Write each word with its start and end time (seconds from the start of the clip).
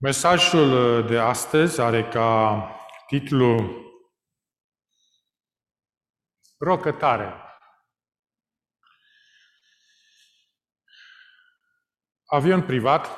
Mesajul 0.00 1.06
de 1.06 1.18
astăzi 1.18 1.80
are 1.80 2.08
ca 2.08 2.62
titlu 3.06 3.82
Rocătare. 6.58 7.32
Avion 12.24 12.62
privat 12.62 13.08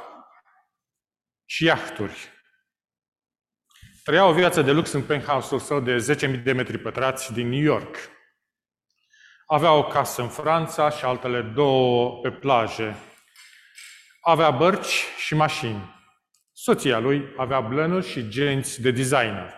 și 1.44 1.64
iahturi. 1.64 2.32
Trăia 4.04 4.24
o 4.24 4.32
viață 4.32 4.62
de 4.62 4.72
lux 4.72 4.92
în 4.92 5.06
penthouse-ul 5.06 5.60
său 5.60 5.80
de 5.80 5.96
10.000 5.96 6.42
de 6.42 6.52
metri 6.52 6.78
pătrați 6.78 7.32
din 7.32 7.48
New 7.48 7.62
York. 7.62 7.96
Avea 9.46 9.72
o 9.72 9.86
casă 9.86 10.22
în 10.22 10.28
Franța 10.28 10.90
și 10.90 11.04
altele 11.04 11.42
două 11.42 12.20
pe 12.20 12.30
plaje. 12.30 12.96
Avea 14.20 14.50
bărci 14.50 15.04
și 15.18 15.34
mașini. 15.34 15.99
Soția 16.62 16.98
lui 16.98 17.34
avea 17.36 17.60
blănuri 17.60 18.06
și 18.06 18.28
genți 18.28 18.80
de 18.80 18.90
designer. 18.90 19.54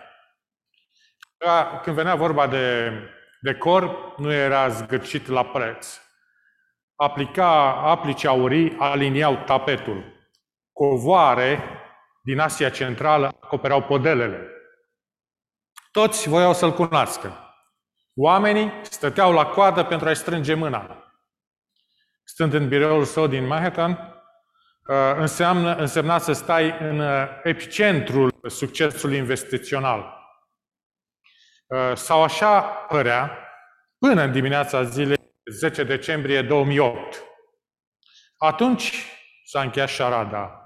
Când 1.81 1.95
venea 1.95 2.15
vorba 2.15 2.47
de 2.47 2.91
decor, 3.41 4.13
nu 4.17 4.31
era 4.31 4.67
zgârcit 4.67 5.27
la 5.27 5.45
preț. 5.45 6.01
Aplica, 6.95 7.73
aplici 7.73 8.25
aurii 8.25 8.75
aliniau 8.79 9.43
tapetul. 9.45 10.03
Covoare 10.71 11.63
din 12.21 12.39
Asia 12.39 12.69
Centrală 12.69 13.27
acoperau 13.39 13.81
podelele. 13.81 14.47
Toți 15.91 16.29
voiau 16.29 16.53
să-l 16.53 16.73
cunoască. 16.73 17.55
Oamenii 18.15 18.71
stăteau 18.83 19.33
la 19.33 19.45
coadă 19.45 19.83
pentru 19.83 20.07
a-i 20.07 20.15
strânge 20.15 20.53
mâna. 20.53 21.13
Stând 22.23 22.53
în 22.53 22.67
biroul 22.67 23.03
său 23.03 23.27
din 23.27 23.45
Manhattan, 23.45 24.12
Uh, 24.12 24.12
înseamnă, 25.17 25.75
însemna 25.75 26.17
să 26.17 26.31
stai 26.31 26.77
în 26.79 26.99
uh, 26.99 27.27
epicentrul 27.43 28.33
succesului 28.47 29.17
investițional. 29.17 30.21
Uh, 31.67 31.95
sau 31.95 32.23
așa 32.23 32.61
părea 32.61 33.37
până 33.97 34.21
în 34.21 34.31
dimineața 34.31 34.83
zilei 34.83 35.33
10 35.51 35.83
decembrie 35.83 36.41
2008. 36.41 37.23
Atunci 38.37 39.05
s-a 39.43 39.61
încheiat 39.61 39.87
șarada. 39.87 40.57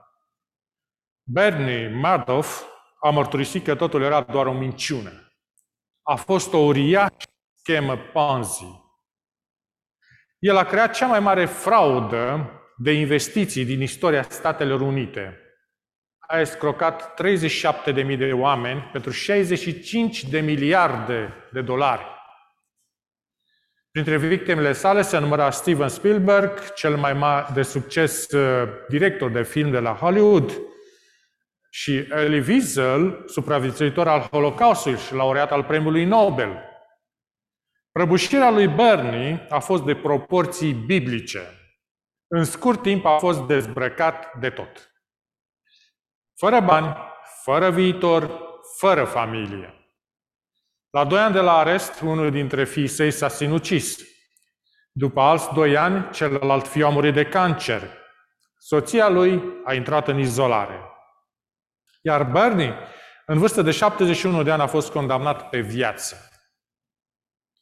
Bernie 1.23 1.87
Madoff 1.87 2.63
a 3.01 3.09
mărturisit 3.09 3.63
că 3.63 3.75
totul 3.75 4.01
era 4.01 4.21
doar 4.21 4.45
o 4.45 4.53
minciună. 4.53 5.31
A 6.01 6.15
fost 6.15 6.53
o 6.53 6.57
uriașă 6.57 7.29
schemă 7.53 7.97
Ponzi. 7.97 8.85
El 10.39 10.57
a 10.57 10.63
creat 10.63 10.93
cea 10.93 11.07
mai 11.07 11.19
mare 11.19 11.45
fraudă 11.45 12.51
de 12.77 12.91
investiții 12.91 13.65
din 13.65 13.81
istoria 13.81 14.23
Statelor 14.29 14.81
Unite. 14.81 15.41
A 16.19 16.39
escrocat 16.39 17.21
37.000 17.23 18.17
de 18.17 18.31
oameni 18.33 18.89
pentru 18.91 19.11
65 19.11 20.23
de 20.23 20.39
miliarde 20.39 21.33
de 21.51 21.61
dolari. 21.61 22.05
Printre 23.91 24.17
victimele 24.17 24.73
sale 24.73 25.01
se 25.01 25.17
număra 25.17 25.49
Steven 25.49 25.87
Spielberg, 25.87 26.73
cel 26.73 26.95
mai 26.95 27.13
mare 27.13 27.47
de 27.53 27.61
succes 27.61 28.31
uh, 28.31 28.67
director 28.87 29.31
de 29.31 29.43
film 29.43 29.71
de 29.71 29.79
la 29.79 29.93
Hollywood, 29.93 30.51
și 31.69 32.07
Elie 32.09 32.43
Wiesel, 32.47 33.23
supraviețuitor 33.25 34.07
al 34.07 34.27
Holocaustului 34.31 34.99
și 34.99 35.13
laureat 35.13 35.51
al 35.51 35.63
Premiului 35.63 36.05
Nobel. 36.05 36.63
Prăbușirea 37.91 38.51
lui 38.51 38.67
Bernie 38.67 39.45
a 39.49 39.59
fost 39.59 39.83
de 39.83 39.95
proporții 39.95 40.73
biblice. 40.73 41.56
În 42.27 42.43
scurt 42.43 42.81
timp 42.81 43.05
a 43.05 43.17
fost 43.17 43.41
dezbrăcat 43.41 44.37
de 44.39 44.49
tot. 44.49 44.91
Fără 46.35 46.59
bani, 46.59 46.97
fără 47.43 47.71
viitor, 47.71 48.41
fără 48.77 49.05
familie. 49.05 49.77
La 50.89 51.05
doi 51.05 51.19
ani 51.19 51.33
de 51.33 51.39
la 51.39 51.57
arest, 51.57 51.99
unul 51.99 52.31
dintre 52.31 52.65
fiii 52.65 52.87
săi 52.87 53.11
s-a 53.11 53.27
sinucis. 53.27 53.99
După 54.91 55.21
alți 55.21 55.53
doi 55.53 55.77
ani, 55.77 56.09
celălalt 56.11 56.67
fiu 56.67 56.85
a 56.85 56.89
murit 56.89 57.13
de 57.13 57.25
cancer. 57.25 57.81
Soția 58.57 59.09
lui 59.09 59.61
a 59.65 59.73
intrat 59.73 60.07
în 60.07 60.19
izolare. 60.19 60.81
Iar 62.01 62.23
Bernie, 62.23 62.75
în 63.25 63.37
vârstă 63.37 63.61
de 63.61 63.71
71 63.71 64.43
de 64.43 64.51
ani, 64.51 64.61
a 64.61 64.67
fost 64.67 64.91
condamnat 64.91 65.49
pe 65.49 65.59
viață. 65.59 66.29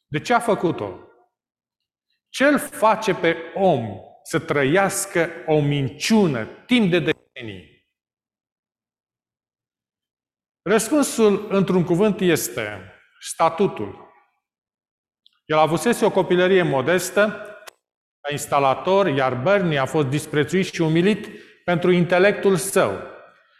De 0.06 0.20
ce 0.20 0.34
a 0.34 0.38
făcut-o? 0.38 0.98
Ce 2.28 2.44
îl 2.44 2.58
face 2.58 3.14
pe 3.14 3.36
om 3.54 4.05
să 4.28 4.38
trăiască 4.38 5.30
o 5.46 5.60
minciună 5.60 6.44
timp 6.44 6.90
de 6.90 6.98
decenii? 6.98 7.84
Răspunsul, 10.62 11.46
într-un 11.50 11.84
cuvânt, 11.84 12.20
este 12.20 12.92
statutul. 13.20 14.10
El 15.44 15.56
a 15.56 15.60
avusese 15.60 16.04
o 16.04 16.10
copilărie 16.10 16.62
modestă, 16.62 17.26
ca 18.20 18.30
instalator, 18.30 19.06
iar 19.06 19.34
Bernie 19.34 19.78
a 19.78 19.86
fost 19.86 20.06
disprețuit 20.06 20.66
și 20.66 20.80
umilit 20.80 21.28
pentru 21.64 21.90
intelectul 21.90 22.56
său. 22.56 23.00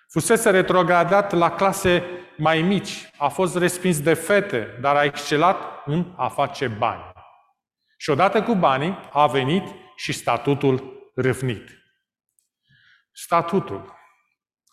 Fusese 0.09 0.51
retrogradat 0.51 1.33
la 1.33 1.51
clase 1.51 2.03
mai 2.37 2.63
mici, 2.63 3.11
a 3.17 3.29
fost 3.29 3.57
respins 3.57 4.01
de 4.01 4.15
fete, 4.15 4.79
dar 4.81 4.97
a 4.97 5.05
excelat 5.05 5.83
în 5.85 6.15
a 6.17 6.29
face 6.29 6.69
bani. 6.69 7.13
Și 7.97 8.11
odată 8.11 8.43
cu 8.43 8.55
banii 8.55 8.99
a 9.13 9.27
venit 9.27 9.85
și 9.97 10.13
statutul 10.13 11.11
râvnit. 11.15 11.71
Statutul. 13.13 13.95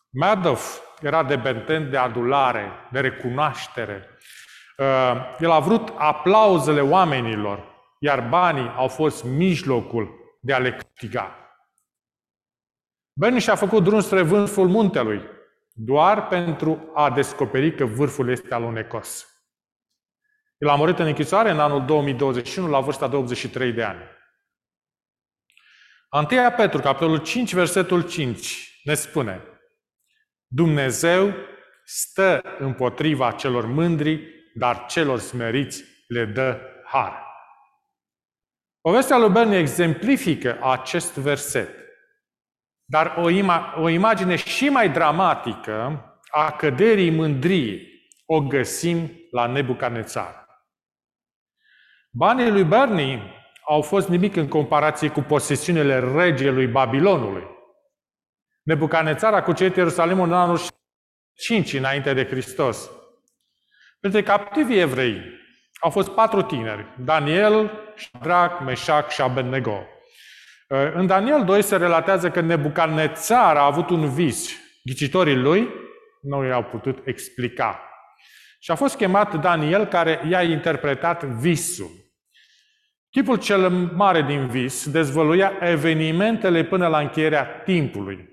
Madoff 0.09 0.79
era 1.01 1.23
dependent 1.23 1.89
de 1.89 1.97
adulare, 1.97 2.71
de 2.91 2.99
recunoaștere. 2.99 4.09
Uh, 4.77 5.35
el 5.39 5.51
a 5.51 5.59
vrut 5.59 5.93
aplauzele 5.97 6.81
oamenilor, 6.81 7.63
iar 7.99 8.27
banii 8.27 8.73
au 8.75 8.87
fost 8.87 9.23
mijlocul 9.23 10.37
de 10.41 10.53
a 10.53 10.57
le 10.57 10.71
câștiga. 10.71 11.37
Bernie 13.13 13.39
și-a 13.39 13.55
făcut 13.55 13.83
drum 13.83 13.99
spre 13.99 14.21
vârful 14.21 14.67
muntelui, 14.67 15.21
doar 15.73 16.27
pentru 16.27 16.91
a 16.93 17.09
descoperi 17.09 17.75
că 17.75 17.85
vârful 17.85 18.29
este 18.29 18.53
alunecos. 18.53 19.27
El 20.57 20.69
a 20.69 20.75
murit 20.75 20.99
în 20.99 21.05
închisoare 21.05 21.49
în 21.49 21.59
anul 21.59 21.85
2021 21.85 22.67
la 22.67 22.79
vârsta 22.79 23.07
de 23.07 23.15
83 23.15 23.71
de 23.71 23.83
ani. 23.83 24.01
Anteia 26.15 26.51
Petru, 26.51 26.81
capitolul 26.81 27.17
5, 27.17 27.53
versetul 27.53 28.09
5, 28.09 28.79
ne 28.83 28.93
spune 28.93 29.41
Dumnezeu 30.47 31.33
stă 31.85 32.41
împotriva 32.59 33.31
celor 33.31 33.65
mândri, 33.65 34.27
dar 34.55 34.85
celor 34.85 35.19
smeriți 35.19 35.83
le 36.07 36.25
dă 36.25 36.59
har. 36.85 37.25
Povestea 38.81 39.17
lui 39.17 39.29
Bernie 39.29 39.57
exemplifică 39.57 40.59
acest 40.61 41.17
verset. 41.17 41.69
Dar 42.85 43.15
o, 43.17 43.29
ima- 43.29 43.73
o 43.77 43.89
imagine 43.89 44.35
și 44.35 44.69
mai 44.69 44.89
dramatică 44.89 46.05
a 46.31 46.51
căderii 46.51 47.11
mândriei 47.11 47.87
o 48.25 48.41
găsim 48.41 49.11
la 49.31 49.45
Nebucanețar. 49.45 50.47
Banii 52.09 52.51
lui 52.51 52.63
Bernie 52.63 53.42
au 53.65 53.81
fost 53.81 54.07
nimic 54.07 54.35
în 54.35 54.47
comparație 54.47 55.09
cu 55.09 55.21
posesiunile 55.21 55.99
regelui 55.99 56.67
Babilonului. 56.67 57.43
Nebucanețar 58.63 59.33
a 59.33 59.43
cucerit 59.43 59.75
Ierusalimul 59.75 60.27
în 60.27 60.33
anul 60.33 60.59
5 61.33 61.73
înainte 61.73 62.13
de 62.13 62.25
Hristos. 62.25 62.89
Printre 63.99 64.23
captivii 64.23 64.79
evrei 64.79 65.21
au 65.79 65.89
fost 65.89 66.09
patru 66.09 66.41
tineri, 66.41 66.85
Daniel, 66.99 67.71
Shadrach, 67.95 68.61
Meșac 68.65 69.09
și 69.09 69.21
Abednego. 69.21 69.87
În 70.93 71.07
Daniel 71.07 71.43
2 71.43 71.61
se 71.61 71.77
relatează 71.77 72.29
că 72.31 72.39
Nebucanețar 72.39 73.57
a 73.57 73.65
avut 73.65 73.89
un 73.89 74.13
vis. 74.13 74.49
Ghicitorii 74.83 75.35
lui 75.35 75.69
nu 76.21 76.45
i-au 76.45 76.63
putut 76.63 77.07
explica. 77.07 77.79
Și 78.59 78.71
a 78.71 78.75
fost 78.75 78.95
chemat 78.95 79.41
Daniel 79.41 79.85
care 79.85 80.21
i-a 80.29 80.41
interpretat 80.41 81.23
visul. 81.23 82.02
Chipul 83.13 83.37
cel 83.37 83.69
mare 83.95 84.21
din 84.21 84.47
vis 84.47 84.89
dezvăluia 84.89 85.51
evenimentele 85.59 86.63
până 86.63 86.87
la 86.87 86.99
încheierea 86.99 87.61
timpului. 87.61 88.29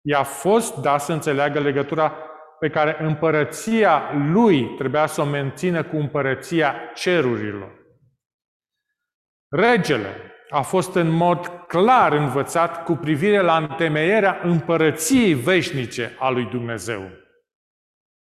I-a 0.00 0.22
fost 0.22 0.76
dat 0.76 1.00
să 1.00 1.12
înțeleagă 1.12 1.60
legătura 1.60 2.14
pe 2.58 2.68
care 2.68 3.04
împărăția 3.04 4.02
lui 4.32 4.64
trebuia 4.64 5.06
să 5.06 5.20
o 5.20 5.24
mențină 5.24 5.84
cu 5.84 5.96
împărăția 5.96 6.74
cerurilor. 6.94 7.70
Regele 9.48 10.14
a 10.50 10.60
fost 10.60 10.94
în 10.94 11.08
mod 11.08 11.46
clar 11.46 12.12
învățat 12.12 12.84
cu 12.84 12.92
privire 12.92 13.40
la 13.40 13.56
întemeierea 13.56 14.40
împărăției 14.42 15.34
veșnice 15.34 16.16
a 16.18 16.30
lui 16.30 16.44
Dumnezeu. 16.44 17.10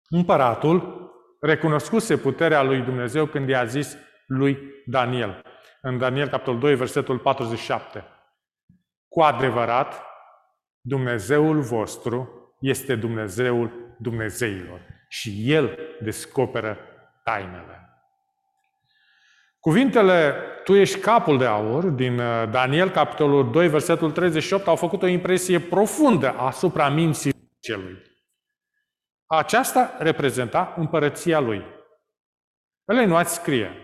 Împăratul 0.09 1.09
recunoscuse 1.41 2.17
puterea 2.17 2.63
lui 2.63 2.81
Dumnezeu 2.81 3.27
când 3.27 3.49
i-a 3.49 3.65
zis 3.65 3.97
lui 4.27 4.59
Daniel– 4.87 5.43
în 5.87 5.99
Daniel, 5.99 6.29
capitolul 6.29 6.61
2, 6.61 6.75
versetul 6.75 7.19
47. 7.19 8.05
Cu 9.09 9.21
adevărat, 9.21 10.03
Dumnezeul 10.81 11.61
vostru 11.61 12.29
este 12.61 12.95
Dumnezeul 12.95 13.97
Dumnezeilor 13.99 14.81
și 15.09 15.53
El 15.53 15.79
descoperă 16.01 16.79
tainele. 17.25 17.89
Cuvintele 19.61 20.35
Tu 20.65 20.75
ești 20.75 21.01
capul 21.01 21.39
de 21.39 21.47
aur 21.47 21.85
din 21.85 22.19
uh, 22.19 22.51
Daniel, 22.51 22.91
capitolul 22.91 23.51
2, 23.51 23.69
versetul 23.69 24.11
38, 24.13 24.67
au 24.67 24.77
făcut 24.77 25.03
o 25.03 25.07
impresie 25.07 25.61
profundă 25.61 26.31
asupra 26.31 26.89
minții 26.89 27.33
celui. 27.61 28.03
Aceasta 29.27 29.97
reprezenta 29.99 30.75
împărăția 30.77 31.41
lui. 31.41 31.65
Ele 32.85 33.05
nu 33.05 33.17
ați 33.17 33.35
scrie. 33.35 33.84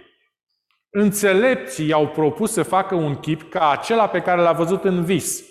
Înțelepții 0.90 1.86
i-au 1.86 2.08
propus 2.08 2.52
să 2.52 2.62
facă 2.62 2.94
un 2.94 3.16
chip 3.20 3.50
ca 3.50 3.70
acela 3.70 4.08
pe 4.08 4.22
care 4.22 4.40
l-a 4.40 4.52
văzut 4.52 4.84
în 4.84 5.04
vis 5.04 5.44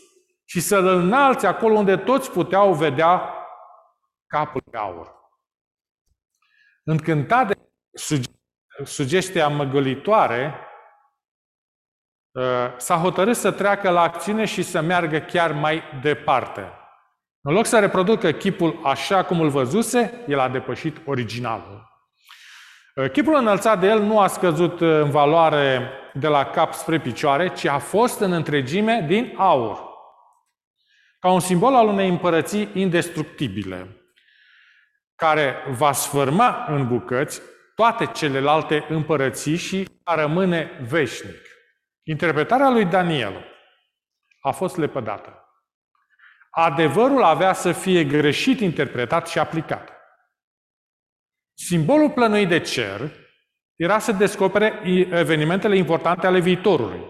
și 0.45 0.59
să-l 0.59 0.87
înalți 0.87 1.45
acolo 1.45 1.77
unde 1.77 1.97
toți 1.97 2.31
puteau 2.31 2.73
vedea 2.73 3.33
capul 4.27 4.61
de 4.71 4.77
aur. 4.77 5.17
Încântat 6.83 7.47
de 7.47 7.53
sugestia 8.83 9.47
măgălitoare, 9.47 10.59
uh, 12.31 12.73
s-a 12.77 12.95
hotărât 12.95 13.35
să 13.35 13.51
treacă 13.51 13.89
la 13.89 14.01
acțiune 14.01 14.45
și 14.45 14.63
să 14.63 14.81
meargă 14.81 15.19
chiar 15.19 15.51
mai 15.51 15.83
departe. 16.01 16.73
În 17.41 17.53
loc 17.53 17.65
să 17.65 17.79
reproducă 17.79 18.31
chipul 18.31 18.79
așa 18.83 19.25
cum 19.25 19.41
îl 19.41 19.49
văzuse, 19.49 20.23
el 20.27 20.39
a 20.39 20.49
depășit 20.49 20.97
originalul. 21.05 21.88
Uh, 22.99 23.11
chipul 23.11 23.35
înălțat 23.35 23.79
de 23.79 23.87
el 23.87 23.99
nu 24.01 24.19
a 24.19 24.27
scăzut 24.27 24.79
uh, 24.79 24.89
în 24.89 25.09
valoare 25.09 25.91
de 26.13 26.27
la 26.27 26.45
cap 26.45 26.73
spre 26.73 26.99
picioare, 26.99 27.53
ci 27.53 27.65
a 27.65 27.77
fost 27.77 28.19
în 28.19 28.31
întregime 28.31 29.05
din 29.07 29.33
aur. 29.37 29.79
Ca 31.19 31.31
un 31.31 31.39
simbol 31.39 31.75
al 31.75 31.87
unei 31.87 32.09
împărății 32.09 32.69
indestructibile, 32.73 33.87
care 35.15 35.55
va 35.69 35.91
sfârma 35.91 36.65
în 36.67 36.87
bucăți 36.87 37.41
toate 37.75 38.05
celelalte 38.05 38.85
împărății 38.89 39.55
și 39.55 39.87
a 40.03 40.15
rămâne 40.15 40.71
veșnic. 40.87 41.41
Interpretarea 42.03 42.69
lui 42.69 42.85
Daniel 42.85 43.45
a 44.41 44.51
fost 44.51 44.77
lepădată. 44.77 45.43
Adevărul 46.49 47.23
avea 47.23 47.53
să 47.53 47.71
fie 47.71 48.03
greșit 48.03 48.59
interpretat 48.59 49.27
și 49.27 49.39
aplicat. 49.39 49.98
Simbolul 51.65 52.09
plănuit 52.09 52.47
de 52.47 52.59
cer 52.59 53.11
era 53.75 53.99
să 53.99 54.11
descopere 54.11 54.81
evenimentele 55.11 55.77
importante 55.77 56.27
ale 56.27 56.39
viitorului, 56.39 57.01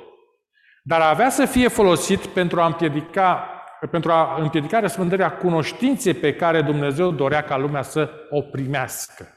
dar 0.83 1.01
avea 1.01 1.29
să 1.29 1.45
fie 1.45 1.67
folosit 1.67 2.25
pentru 2.25 2.61
a 2.61 2.65
împiedica, 2.65 3.49
pentru 3.91 4.11
a 4.11 4.35
împiedica 4.41 4.79
răspândirea 4.79 5.37
cunoștinței 5.37 6.13
pe 6.13 6.35
care 6.35 6.61
Dumnezeu 6.61 7.11
dorea 7.11 7.43
ca 7.43 7.57
lumea 7.57 7.81
să 7.81 8.11
o 8.29 8.41
primească. 8.41 9.27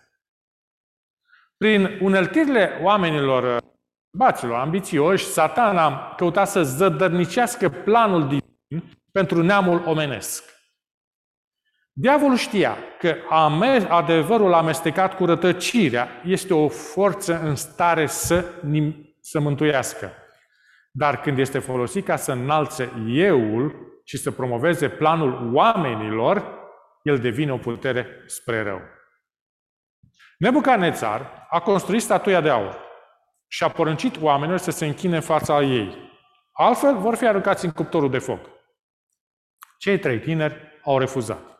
Prin 1.56 1.99
uneltirile 2.00 2.81
oamenilor 2.82 3.58
baților, 4.17 4.58
ambițioși, 4.58 5.25
satana 5.25 6.15
căuta 6.17 6.44
să 6.44 6.62
zădărnicească 6.62 7.69
planul 7.69 8.23
divin 8.29 8.99
pentru 9.11 9.43
neamul 9.43 9.82
omenesc. 9.87 10.52
Diavolul 11.94 12.37
știa 12.37 12.77
că 12.99 13.17
adevărul 13.89 14.53
amestecat 14.53 15.17
cu 15.17 15.25
rătăcirea 15.25 16.09
este 16.25 16.55
o 16.55 16.69
forță 16.69 17.41
în 17.41 17.55
stare 17.55 18.06
să, 18.06 18.44
să 19.21 19.41
mântuiască. 19.41 20.12
Dar 20.91 21.21
când 21.21 21.39
este 21.39 21.59
folosit 21.59 22.05
ca 22.05 22.17
să 22.17 22.33
înalțe 22.33 22.93
euul 23.06 23.93
și 24.05 24.17
să 24.17 24.31
promoveze 24.31 24.89
planul 24.89 25.55
oamenilor, 25.55 26.61
el 27.03 27.19
devine 27.19 27.53
o 27.53 27.56
putere 27.56 28.06
spre 28.27 28.62
rău. 28.62 28.81
Nebucanețar 30.39 31.47
a 31.50 31.61
construit 31.61 32.03
statuia 32.03 32.41
de 32.41 32.49
aur 32.49 32.79
și 33.49 33.65
a 33.65 33.69
poruncit 33.69 34.21
oamenilor 34.21 34.59
să 34.59 34.71
se 34.71 34.87
închine 34.87 35.17
în 35.17 35.23
fața 35.23 35.62
ei. 35.62 36.11
Altfel 36.53 36.97
vor 36.99 37.15
fi 37.15 37.27
aruncați 37.27 37.65
în 37.65 37.71
cuptorul 37.71 38.11
de 38.11 38.19
foc. 38.19 38.49
Cei 39.79 39.99
trei 39.99 40.21
tineri 40.21 40.81
au 40.85 40.99
refuzat. 40.99 41.53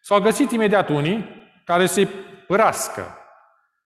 S-au 0.00 0.20
găsit 0.20 0.50
imediat 0.50 0.88
unii 0.88 1.46
care 1.64 1.86
să-i 1.86 2.08
părască, 2.46 3.16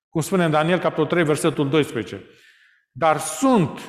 cum 0.08 0.20
spune 0.20 0.44
în 0.44 0.50
Daniel, 0.50 0.78
capitolul 0.78 1.08
3, 1.08 1.24
versetul 1.24 1.68
12. 1.68 2.22
Dar 2.90 3.18
sunt 3.18 3.80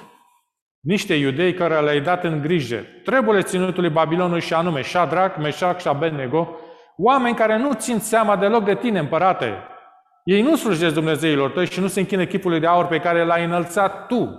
niște 0.79 1.13
iudei 1.13 1.53
care 1.53 1.81
le-ai 1.81 2.01
dat 2.01 2.23
în 2.23 2.41
grijă 2.41 2.85
trebuie 3.03 3.41
ținutului 3.41 3.89
Babilonului 3.89 4.41
și 4.41 4.53
anume 4.53 4.81
Shadrach, 4.81 5.37
Meshach 5.37 5.79
și 5.81 5.87
Abednego, 5.87 6.59
oameni 6.97 7.35
care 7.35 7.57
nu 7.57 7.73
țin 7.73 7.99
seama 7.99 8.37
deloc 8.37 8.63
de 8.63 8.75
tine, 8.75 8.99
împărate, 8.99 9.67
ei 10.23 10.41
nu 10.41 10.55
slujesc 10.55 10.93
Dumnezeilor 10.93 11.51
tăi 11.51 11.69
și 11.69 11.79
nu 11.79 11.87
se 11.87 11.99
închină 11.99 12.25
chipului 12.25 12.59
de 12.59 12.67
aur 12.67 12.85
pe 12.85 12.99
care 12.99 13.23
l-ai 13.23 13.43
înălțat 13.43 14.07
tu. 14.07 14.37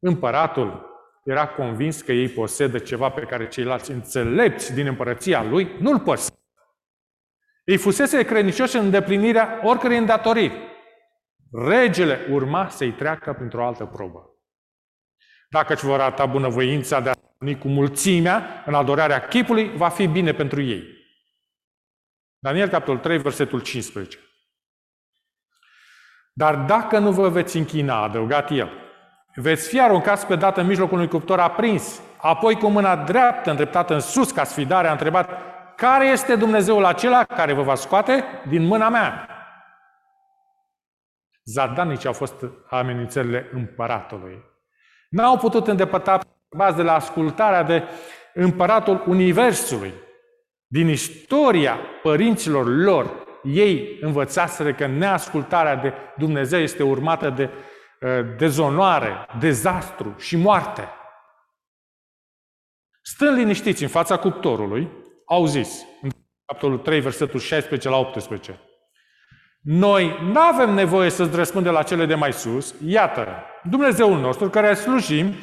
Împăratul 0.00 0.86
era 1.26 1.48
convins 1.48 2.02
că 2.02 2.12
ei 2.12 2.28
posedă 2.28 2.78
ceva 2.78 3.10
pe 3.10 3.20
care 3.20 3.48
ceilalți 3.48 3.90
înțelepți 3.90 4.74
din 4.74 4.86
împărăția 4.86 5.42
lui 5.42 5.76
nu-l 5.78 6.00
păsă. 6.00 6.32
Ei 7.64 7.76
fusese 7.76 8.24
credincioși 8.24 8.76
în 8.76 8.84
îndeplinirea 8.84 9.60
oricărei 9.62 9.98
îndatoriri. 9.98 10.54
Regele 11.52 12.26
urma 12.30 12.68
să-i 12.68 12.92
treacă 12.92 13.32
printr-o 13.32 13.66
altă 13.66 13.84
probă. 13.84 14.30
Dacă 15.50 15.72
își 15.72 15.84
vor 15.84 16.00
arăta 16.00 16.26
bunăvoința 16.26 17.00
de 17.00 17.10
a 17.10 17.14
cu 17.58 17.68
mulțimea 17.68 18.62
în 18.66 18.74
adorarea 18.74 19.26
chipului, 19.26 19.76
va 19.76 19.88
fi 19.88 20.06
bine 20.06 20.32
pentru 20.32 20.62
ei. 20.62 20.84
Daniel, 22.38 22.68
capitolul 22.68 23.00
3, 23.00 23.18
versetul 23.18 23.60
15. 23.60 24.18
Dar 26.32 26.56
dacă 26.56 26.98
nu 26.98 27.12
vă 27.12 27.28
veți 27.28 27.56
închina, 27.56 27.94
a 27.94 28.02
adăugat 28.02 28.50
el, 28.50 28.85
veți 29.36 29.68
fi 29.68 29.80
aruncați 29.80 30.26
pe 30.26 30.36
dată 30.36 30.60
în 30.60 30.66
mijlocul 30.66 30.96
unui 30.96 31.08
cuptor 31.08 31.40
aprins, 31.40 32.00
apoi 32.16 32.54
cu 32.54 32.68
mâna 32.68 32.96
dreaptă 32.96 33.50
îndreptată 33.50 33.94
în 33.94 34.00
sus 34.00 34.30
ca 34.30 34.44
sfidare 34.44 34.88
a 34.88 34.92
întrebat, 34.92 35.30
care 35.76 36.06
este 36.06 36.36
Dumnezeul 36.36 36.84
acela 36.84 37.24
care 37.24 37.52
vă 37.52 37.62
va 37.62 37.74
scoate 37.74 38.24
din 38.48 38.62
mâna 38.62 38.88
mea? 38.88 39.28
Zadanici 41.44 42.04
au 42.04 42.12
fost 42.12 42.34
amenințările 42.70 43.50
împăratului. 43.52 44.44
N-au 45.08 45.36
putut 45.36 45.66
îndepărta 45.66 46.20
de 46.76 46.82
la 46.82 46.94
ascultarea 46.94 47.62
de 47.62 47.82
împăratul 48.34 49.04
Universului. 49.06 49.92
Din 50.66 50.88
istoria 50.88 51.78
părinților 52.02 52.66
lor, 52.66 53.10
ei 53.42 53.98
învățaseră 54.00 54.72
că 54.72 54.86
neascultarea 54.86 55.74
de 55.74 55.92
Dumnezeu 56.16 56.60
este 56.60 56.82
urmată 56.82 57.30
de 57.30 57.42
uh, 57.42 57.50
dezonoare, 58.36 59.26
dezastru 59.38 60.14
și 60.18 60.36
moarte. 60.36 60.88
Stând 63.02 63.36
liniștiți 63.36 63.82
în 63.82 63.88
fața 63.88 64.16
cuptorului, 64.16 64.90
au 65.26 65.46
zis, 65.46 65.84
în 66.02 66.10
capitolul 66.44 66.78
3, 66.78 67.00
versetul 67.00 67.40
16 67.40 67.88
la 67.88 67.96
18, 67.96 68.60
noi 69.60 70.18
nu 70.32 70.40
avem 70.40 70.74
nevoie 70.74 71.10
să-ți 71.10 71.36
răspundem 71.36 71.72
la 71.72 71.82
cele 71.82 72.06
de 72.06 72.14
mai 72.14 72.32
sus. 72.32 72.74
Iată, 72.84 73.28
Dumnezeul 73.62 74.18
nostru 74.18 74.48
care 74.48 74.74
slujim 74.74 75.34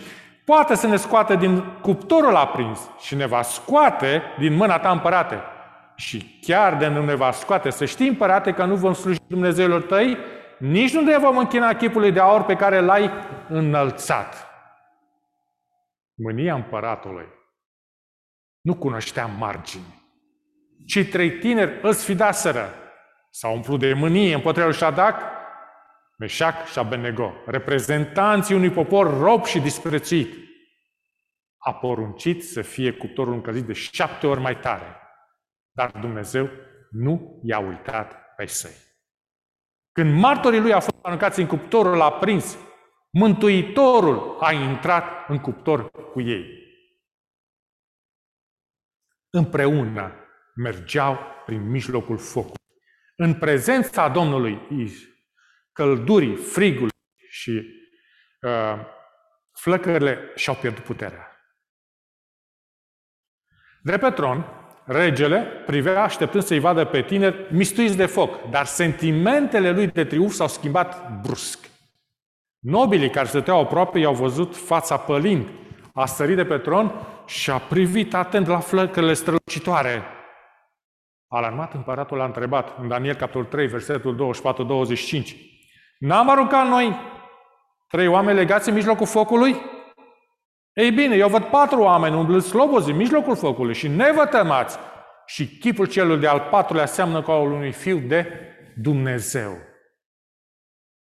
poate 0.46 0.76
să 0.76 0.88
ne 0.88 0.96
scoată 0.96 1.36
din 1.36 1.64
cuptorul 1.82 2.36
aprins 2.36 2.80
și 3.00 3.16
ne 3.16 3.26
va 3.26 3.42
scoate 3.42 4.22
din 4.40 4.54
mâna 4.54 4.80
ta 4.80 4.92
împărate. 4.92 5.42
Și 5.96 6.40
chiar 6.42 6.76
de 6.78 6.88
nu 6.88 7.04
ne 7.04 7.16
va 7.16 7.32
scoate, 7.32 7.70
să 7.70 7.86
știi 7.86 8.08
împărate 8.08 8.52
că 8.52 8.66
nu 8.66 8.76
vom 8.76 8.94
sluji 8.94 9.20
Dumnezeilor 9.28 9.82
tăi, 9.82 10.18
nici 10.60 10.94
nu 10.94 11.02
ne 11.02 11.18
vom 11.18 11.38
închina 11.38 11.76
chipului 11.76 12.12
de 12.12 12.20
aur 12.20 12.44
pe 12.44 12.56
care 12.56 12.80
l-ai 12.80 13.12
înălțat. 13.48 14.48
Mânia 16.14 16.56
împăratului 16.56 17.28
nu 18.62 18.76
cunoștea 18.76 19.26
margini. 19.26 20.02
Cei 20.88 21.06
trei 21.06 21.32
tineri 21.32 21.80
îl 21.82 21.94
sfidaseră. 21.94 22.74
S-au 23.30 23.54
umplut 23.54 23.80
de 23.80 23.94
mânie 23.94 24.34
împotriva 24.34 24.68
lui 24.68 24.76
Shadrach, 24.76 25.20
Meșac 26.18 26.66
și 26.66 26.80
Abednego, 26.80 27.34
reprezentanții 27.46 28.56
unui 28.56 28.72
popor 28.72 29.20
rob 29.20 29.46
și 29.46 29.60
disprețuit, 29.60 30.34
a 31.58 31.74
poruncit 31.74 32.44
să 32.44 32.62
fie 32.62 32.92
cuptorul 32.92 33.34
încălzit 33.34 33.66
de 33.66 33.74
șapte 33.74 34.28
ori 34.28 34.40
mai 34.40 34.60
tare. 34.60 34.98
Dar 35.72 35.92
Dumnezeu 35.92 36.50
nu 36.90 37.40
i-a 37.44 37.60
uitat 37.60 38.36
pe 38.36 38.46
săi. 38.46 38.93
Când 39.94 40.20
martorii 40.20 40.60
lui 40.60 40.74
au 40.74 40.80
fost 40.80 40.98
aruncați 41.02 41.40
în 41.40 41.48
cuptorul 41.48 42.02
aprins, 42.02 42.58
Mântuitorul 43.16 44.38
a 44.40 44.52
intrat 44.52 45.30
în 45.30 45.40
cuptor 45.40 45.92
cu 46.12 46.22
ei. 46.22 46.62
Împreună 49.30 50.14
mergeau 50.56 51.18
prin 51.46 51.70
mijlocul 51.70 52.18
focului. 52.18 52.58
În 53.16 53.34
prezența 53.40 54.10
Domnului 54.10 54.68
căldurii, 55.72 56.36
frigul 56.36 56.90
și 57.30 57.52
uh, 58.42 58.86
flăcările 59.52 60.32
și-au 60.36 60.56
pierdut 60.56 60.84
puterea. 60.84 61.28
De 63.82 63.98
pe 63.98 64.12
tron 64.12 64.63
regele 64.86 65.40
privea 65.66 66.04
așteptând 66.04 66.44
să-i 66.44 66.60
vadă 66.60 66.86
pe 66.86 67.02
tineri 67.02 67.46
mistuiți 67.50 67.98
de 67.98 68.06
foc, 68.06 68.50
dar 68.50 68.66
sentimentele 68.66 69.72
lui 69.72 69.88
de 69.88 70.06
triumf 70.06 70.34
s-au 70.34 70.48
schimbat 70.48 71.20
brusc. 71.22 71.60
Nobilii 72.60 73.10
care 73.10 73.28
stăteau 73.28 73.60
aproape 73.60 74.00
i-au 74.00 74.14
văzut 74.14 74.56
fața 74.56 74.98
pălind, 74.98 75.48
a 75.94 76.06
sărit 76.06 76.36
de 76.36 76.46
pe 76.46 76.58
tron 76.58 76.92
și 77.26 77.52
a 77.52 77.58
privit 77.58 78.14
atent 78.14 78.48
la 78.48 78.60
flăcările 78.60 79.14
strălucitoare. 79.14 80.04
Alarmat, 81.28 81.74
împăratul 81.74 82.22
a 82.22 82.26
întrebat 82.26 82.78
în 82.80 82.88
Daniel 82.88 83.16
capitolul 83.16 83.48
3, 83.48 83.68
versetul 83.68 84.36
24-25. 85.24 85.36
N-am 86.00 86.30
aruncat 86.30 86.68
noi 86.68 86.96
trei 87.88 88.08
oameni 88.08 88.38
legați 88.38 88.70
în 88.70 88.76
mijlocul 88.76 89.06
focului? 89.06 89.56
Ei 90.74 90.92
bine, 90.92 91.16
eu 91.16 91.30
văd 91.30 91.44
patru 91.44 91.82
oameni 91.82 92.16
umblând 92.16 92.42
slobozi 92.42 92.92
în 92.92 92.96
mijlocul 92.96 93.36
focului 93.36 93.74
și 93.74 93.88
ne 93.88 94.12
vă 94.12 94.26
tămați. 94.26 94.78
Și 95.26 95.58
chipul 95.58 95.86
celul 95.86 96.20
de 96.20 96.28
al 96.28 96.48
patrulea 96.52 96.86
seamnă 96.86 97.22
cu 97.22 97.32
al 97.32 97.52
unui 97.52 97.72
fiu 97.72 97.98
de 97.98 98.28
Dumnezeu. 98.76 99.58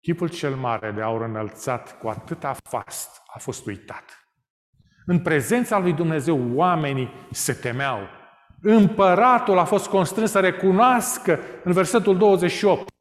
Chipul 0.00 0.28
cel 0.28 0.54
mare 0.54 0.90
de 0.90 1.02
aur 1.02 1.22
înălțat 1.22 1.98
cu 1.98 2.08
atâta 2.08 2.56
fast 2.70 3.22
a 3.34 3.38
fost 3.38 3.66
uitat. 3.66 4.04
În 5.06 5.18
prezența 5.18 5.78
lui 5.78 5.92
Dumnezeu 5.92 6.50
oamenii 6.54 7.12
se 7.30 7.52
temeau. 7.52 8.08
Împăratul 8.62 9.58
a 9.58 9.64
fost 9.64 9.88
constrâns 9.88 10.30
să 10.30 10.40
recunoască 10.40 11.40
în 11.64 11.72
versetul 11.72 12.16
28 12.16 12.91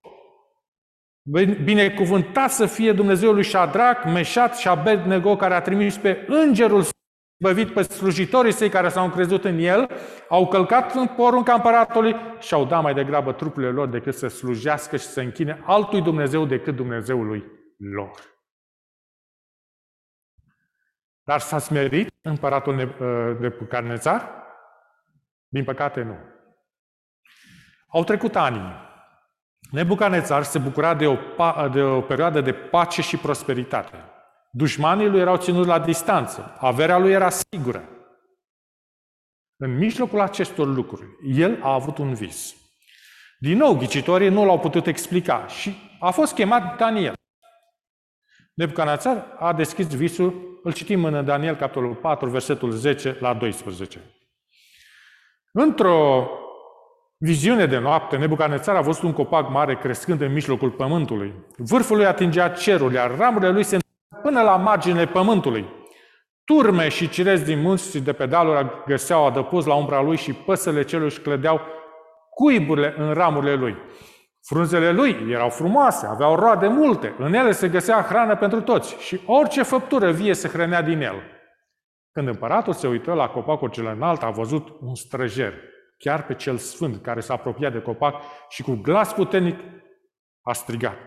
Binecuvântat 1.63 2.51
să 2.51 2.65
fie 2.65 2.91
Dumnezeul 2.93 3.33
lui 3.33 3.43
Shadrach, 3.43 4.03
Meșat 4.05 4.57
și 4.57 4.67
Abednego, 4.67 5.35
care 5.35 5.53
a 5.53 5.61
trimis 5.61 5.97
pe 5.97 6.25
îngerul 6.27 6.83
băvit 7.41 7.73
pe 7.73 7.81
slujitorii 7.81 8.51
săi 8.51 8.69
care 8.69 8.89
s-au 8.89 9.05
încrezut 9.05 9.43
în 9.43 9.57
el, 9.57 9.89
au 10.29 10.47
călcat 10.47 10.93
în 10.95 11.07
porunca 11.07 11.53
împăratului 11.53 12.15
și 12.39 12.53
au 12.53 12.65
dat 12.65 12.81
mai 12.81 12.93
degrabă 12.93 13.33
trupurile 13.33 13.71
lor 13.71 13.87
decât 13.87 14.15
să 14.15 14.27
slujească 14.27 14.97
și 14.97 15.05
să 15.05 15.21
închine 15.21 15.61
altui 15.65 16.01
Dumnezeu 16.01 16.45
decât 16.45 16.75
Dumnezeului 16.75 17.43
lor. 17.77 18.19
Dar 21.23 21.39
s-a 21.39 21.57
smerit 21.57 22.09
împăratul 22.21 22.75
de 23.39 23.57
ă, 23.61 23.65
Carnețar? 23.69 24.31
Din 25.47 25.63
păcate 25.63 26.01
nu. 26.01 26.17
Au 27.87 28.03
trecut 28.03 28.35
ani. 28.35 28.89
Nebucanețar 29.69 30.43
se 30.43 30.59
bucura 30.59 30.93
de 30.95 31.07
o, 31.07 31.17
de 31.71 31.81
o 31.81 32.01
perioadă 32.01 32.41
de 32.41 32.53
pace 32.53 33.01
și 33.01 33.17
prosperitate. 33.17 34.03
Dușmanii 34.51 35.07
lui 35.07 35.19
erau 35.19 35.37
ținuți 35.37 35.67
la 35.67 35.79
distanță. 35.79 36.55
Averea 36.59 36.97
lui 36.97 37.11
era 37.11 37.29
sigură. 37.29 37.89
În 39.57 39.77
mijlocul 39.77 40.19
acestor 40.19 40.67
lucruri, 40.67 41.07
el 41.23 41.59
a 41.63 41.73
avut 41.73 41.97
un 41.97 42.13
vis. 42.13 42.55
Din 43.39 43.57
nou, 43.57 43.75
ghicitorii 43.75 44.29
nu 44.29 44.45
l-au 44.45 44.59
putut 44.59 44.87
explica 44.87 45.47
și 45.47 45.75
a 45.99 46.11
fost 46.11 46.33
chemat 46.33 46.77
Daniel. 46.77 47.13
Nebucanețar 48.53 49.35
a 49.39 49.53
deschis 49.53 49.95
visul, 49.95 50.59
îl 50.63 50.73
citim 50.73 51.03
în 51.03 51.25
Daniel, 51.25 51.55
capitolul 51.55 51.95
4, 51.95 52.29
versetul 52.29 52.71
10 52.71 53.17
la 53.19 53.33
12. 53.33 53.99
Într-o 55.51 56.29
Viziune 57.23 57.65
de 57.65 57.77
noapte, 57.77 58.17
Nebucanețar 58.17 58.75
a 58.75 58.81
văzut 58.81 59.03
un 59.03 59.13
copac 59.13 59.49
mare 59.49 59.75
crescând 59.75 60.21
în 60.21 60.33
mijlocul 60.33 60.69
pământului. 60.69 61.33
Vârful 61.57 61.95
lui 61.95 62.05
atingea 62.05 62.49
cerul, 62.49 62.93
iar 62.93 63.17
ramurile 63.17 63.51
lui 63.51 63.63
se 63.63 63.77
până 64.21 64.41
la 64.41 64.55
marginile 64.55 65.05
pământului. 65.05 65.65
Turme 66.43 66.89
și 66.89 67.09
cirezi 67.09 67.43
din 67.43 67.61
munți 67.61 67.91
și 67.91 67.99
de 67.99 68.13
pe 68.13 68.25
dealuri 68.25 68.83
găseau 68.85 69.25
adăpost 69.25 69.67
la 69.67 69.73
umbra 69.73 70.01
lui 70.01 70.17
și 70.17 70.33
păsările 70.33 70.83
celor 70.83 71.05
își 71.05 71.19
clădeau 71.19 71.61
cuiburile 72.29 72.93
în 72.97 73.13
ramurile 73.13 73.53
lui. 73.53 73.75
Frunzele 74.41 74.91
lui 74.91 75.27
erau 75.29 75.49
frumoase, 75.49 76.05
aveau 76.05 76.35
roade 76.35 76.67
multe, 76.67 77.15
în 77.17 77.33
ele 77.33 77.51
se 77.51 77.67
găsea 77.67 78.01
hrană 78.01 78.35
pentru 78.35 78.61
toți 78.61 78.95
și 78.99 79.21
orice 79.25 79.63
făptură 79.63 80.11
vie 80.11 80.33
se 80.33 80.47
hrănea 80.47 80.81
din 80.81 81.01
el. 81.01 81.15
Când 82.11 82.27
împăratul 82.27 82.73
se 82.73 82.87
uită 82.87 83.13
la 83.13 83.27
copacul 83.27 83.69
cel 83.69 83.85
înalt, 83.85 84.23
a 84.23 84.29
văzut 84.29 84.67
un 84.79 84.95
străjer 84.95 85.53
chiar 86.03 86.25
pe 86.25 86.36
cel 86.36 86.58
sfânt 86.58 87.01
care 87.01 87.20
s-a 87.20 87.34
apropiat 87.34 87.72
de 87.72 87.81
copac 87.81 88.22
și 88.50 88.63
cu 88.63 88.74
glas 88.74 89.13
puternic 89.13 89.60
a 90.41 90.53
strigat, 90.53 90.98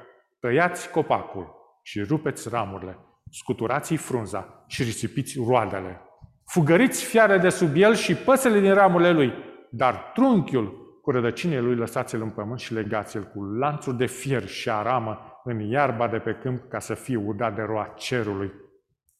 tăiați 0.41 0.91
copacul 0.91 1.55
și 1.83 2.03
rupeți 2.03 2.49
ramurile, 2.49 2.99
scuturați-i 3.31 3.97
frunza 3.97 4.65
și 4.67 4.83
risipiți 4.83 5.39
roadele. 5.47 6.01
Fugăriți 6.47 7.05
fiare 7.05 7.39
de 7.39 7.49
sub 7.49 7.71
el 7.75 7.95
și 7.95 8.15
păsele 8.15 8.61
din 8.61 8.75
ramurile 8.75 9.11
lui, 9.11 9.33
dar 9.71 10.11
trunchiul 10.15 10.99
cu 11.03 11.11
rădăcinile 11.11 11.61
lui 11.61 11.77
lăsați-l 11.77 12.23
în 12.23 12.31
pământ 12.31 12.59
și 12.59 12.73
legați-l 12.73 13.23
cu 13.23 13.43
lanțuri 13.43 13.97
de 13.97 14.07
fier 14.07 14.47
și 14.47 14.71
aramă 14.71 15.41
în 15.45 15.61
iarba 15.61 16.09
de 16.09 16.19
pe 16.19 16.33
câmp 16.35 16.69
ca 16.69 16.79
să 16.79 16.95
fie 16.95 17.17
udat 17.17 17.55
de 17.55 17.63
roa 17.63 17.95
cerului 17.97 18.53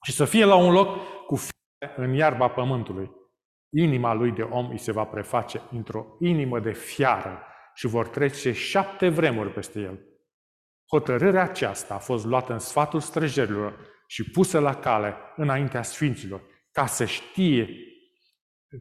și 0.03 0.13
să 0.13 0.25
fie 0.25 0.45
la 0.45 0.55
un 0.55 0.73
loc 0.73 0.97
cu 1.27 1.37
fiare 1.37 2.09
în 2.09 2.15
iarba 2.15 2.49
pământului 2.49 3.11
inima 3.75 4.13
lui 4.13 4.31
de 4.31 4.43
om 4.43 4.71
îi 4.71 4.79
se 4.79 4.93
va 4.93 5.05
preface 5.05 5.61
într-o 5.71 6.07
inimă 6.21 6.61
de 6.61 6.73
fiară 6.73 7.43
și 7.75 7.87
vor 7.87 8.09
trece 8.09 8.53
șapte 8.53 9.09
vremuri 9.09 9.53
peste 9.53 9.81
el. 9.81 9.99
Hotărârea 10.91 11.43
aceasta 11.43 11.95
a 11.95 11.99
fost 11.99 12.25
luată 12.25 12.53
în 12.53 12.59
sfatul 12.59 13.01
străjerilor 13.01 13.79
și 14.07 14.31
pusă 14.31 14.59
la 14.59 14.75
cale 14.75 15.15
înaintea 15.37 15.83
sfinților, 15.83 16.43
ca 16.73 16.87
să 16.87 17.05
știe 17.05 17.69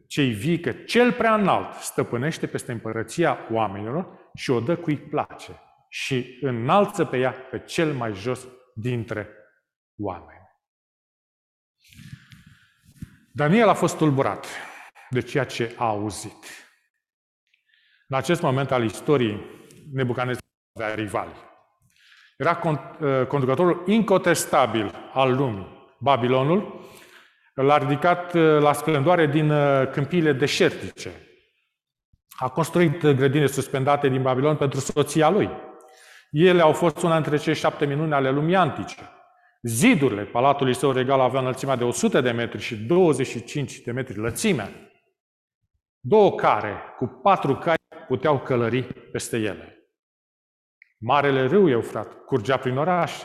cei 0.06 0.30
vii 0.30 0.60
că 0.60 0.72
cel 0.72 1.12
prea 1.12 1.34
înalt 1.34 1.74
stăpânește 1.74 2.46
peste 2.46 2.72
împărăția 2.72 3.38
oamenilor 3.50 4.30
și 4.34 4.50
o 4.50 4.60
dă 4.60 4.76
cui 4.76 4.96
place 4.96 5.60
și 5.88 6.38
înalță 6.40 7.04
pe 7.04 7.18
ea 7.18 7.32
pe 7.32 7.58
cel 7.58 7.92
mai 7.92 8.14
jos 8.14 8.48
dintre 8.74 9.28
oameni. 9.96 10.42
Daniel 13.32 13.68
a 13.68 13.74
fost 13.74 13.96
tulburat 13.96 14.46
de 15.14 15.20
ceea 15.20 15.44
ce 15.44 15.74
a 15.76 15.84
auzit. 15.84 16.68
În 18.08 18.16
acest 18.16 18.42
moment 18.42 18.70
al 18.70 18.84
istoriei, 18.84 19.54
Nebucanezar 19.92 20.42
avea 20.72 20.94
rivali. 20.94 21.32
Era 22.36 22.60
uh, 22.64 23.26
conducătorul 23.26 23.82
incontestabil 23.86 25.10
al 25.12 25.34
lumii. 25.34 25.94
Babilonul 25.98 26.80
l-a 27.54 27.78
ridicat 27.78 28.34
uh, 28.34 28.58
la 28.60 28.72
splendoare 28.72 29.26
din 29.26 29.50
uh, 29.50 29.90
câmpiile 29.90 30.32
deșertice. 30.32 31.10
A 32.36 32.48
construit 32.48 33.06
grădini 33.06 33.48
suspendate 33.48 34.08
din 34.08 34.22
Babilon 34.22 34.56
pentru 34.56 34.80
soția 34.80 35.30
lui. 35.30 35.50
Ele 36.30 36.62
au 36.62 36.72
fost 36.72 37.02
una 37.02 37.14
dintre 37.14 37.36
cele 37.36 37.54
șapte 37.54 37.86
minuni 37.86 38.12
ale 38.12 38.30
lumii 38.30 38.56
antice. 38.56 39.10
Zidurile 39.62 40.22
palatului 40.22 40.74
său 40.74 40.92
regal 40.92 41.20
aveau 41.20 41.42
înălțimea 41.42 41.76
de 41.76 41.84
100 41.84 42.20
de 42.20 42.30
metri 42.30 42.60
și 42.60 42.76
25 42.76 43.80
de 43.80 43.92
metri 43.92 44.18
lățimea. 44.18 44.70
Două 46.06 46.34
care 46.34 46.94
cu 46.96 47.06
patru 47.06 47.56
cai 47.56 47.76
puteau 48.06 48.40
călări 48.40 48.82
peste 48.82 49.36
ele. 49.36 49.88
Marele 50.98 51.46
râu 51.46 51.68
Eufrat 51.68 52.24
curgea 52.24 52.56
prin 52.56 52.76
oraș. 52.76 53.22